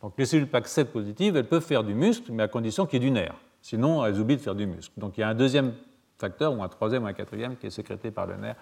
[0.00, 3.06] Donc les cellules PAC7 positives, elles peuvent faire du muscle, mais à condition qu'il y
[3.06, 3.34] ait du nerf.
[3.64, 4.92] Sinon, elles oublient de faire du muscle.
[4.98, 5.72] Donc il y a un deuxième
[6.18, 8.56] facteur, ou un troisième ou un quatrième, qui est sécrété par le nerf,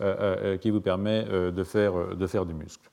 [0.00, 2.88] euh, euh, euh, qui vous permet de, faire, de faire du muscle.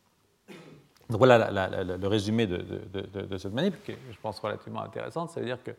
[1.09, 5.29] Donc voilà le résumé de, de, cette manip, qui est, je pense, relativement intéressante.
[5.29, 5.71] Ça veut dire que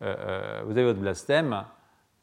[0.00, 1.62] vous avez votre blastème,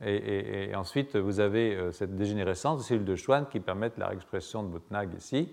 [0.06, 4.70] et, ensuite, vous avez cette dégénérescence des cellules de Schwann qui permettent la réexpression de
[4.70, 5.48] votre NAG ici.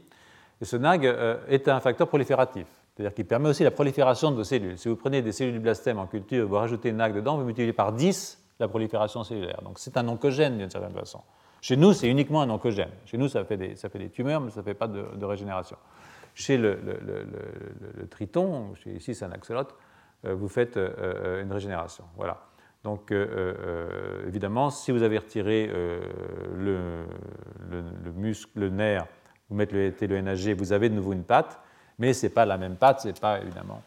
[0.61, 1.05] Et ce NAG
[1.47, 2.67] est un facteur prolifératif,
[2.99, 4.77] c'est-à-dire qu'il permet aussi la prolifération de cellules.
[4.77, 7.73] Si vous prenez des cellules du blastème en culture, vous rajoutez NAG dedans, vous multipliez
[7.73, 9.61] par 10 la prolifération cellulaire.
[9.63, 11.23] Donc c'est un oncogène d'une certaine façon.
[11.61, 12.91] Chez nous, c'est uniquement un oncogène.
[13.07, 15.25] Chez nous, ça fait des, ça fait des tumeurs, mais ça ne fait pas de,
[15.25, 15.77] régénération.
[16.35, 16.79] Chez le,
[18.11, 19.75] triton, ici c'est un axolote,
[20.25, 22.05] euh, vous faites une régénération.
[22.17, 22.49] Voilà.
[22.85, 23.27] Donc, euh,
[23.61, 26.01] euh, évidemment, si vous avez retiré euh,
[26.57, 29.07] le, muscle, le nerf,
[29.51, 31.61] vous mettez le NAG, vous avez de nouveau une patte,
[31.99, 33.83] mais ce n'est pas la même patte, ce n'est pas évidemment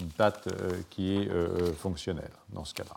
[0.00, 0.48] une patte
[0.88, 1.28] qui est
[1.74, 2.94] fonctionnelle dans ce cas-là.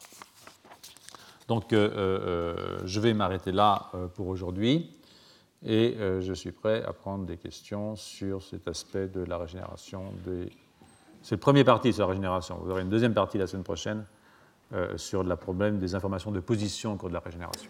[1.49, 4.95] Donc, je vais m'arrêter là pour aujourd'hui
[5.65, 10.49] et je suis prêt à prendre des questions sur cet aspect de la régénération des.
[11.21, 12.59] C'est le premier parti de la régénération.
[12.61, 14.05] Vous aurez une deuxième partie la semaine prochaine
[14.73, 17.69] euh, sur le problème des informations de position au cours de la régénération.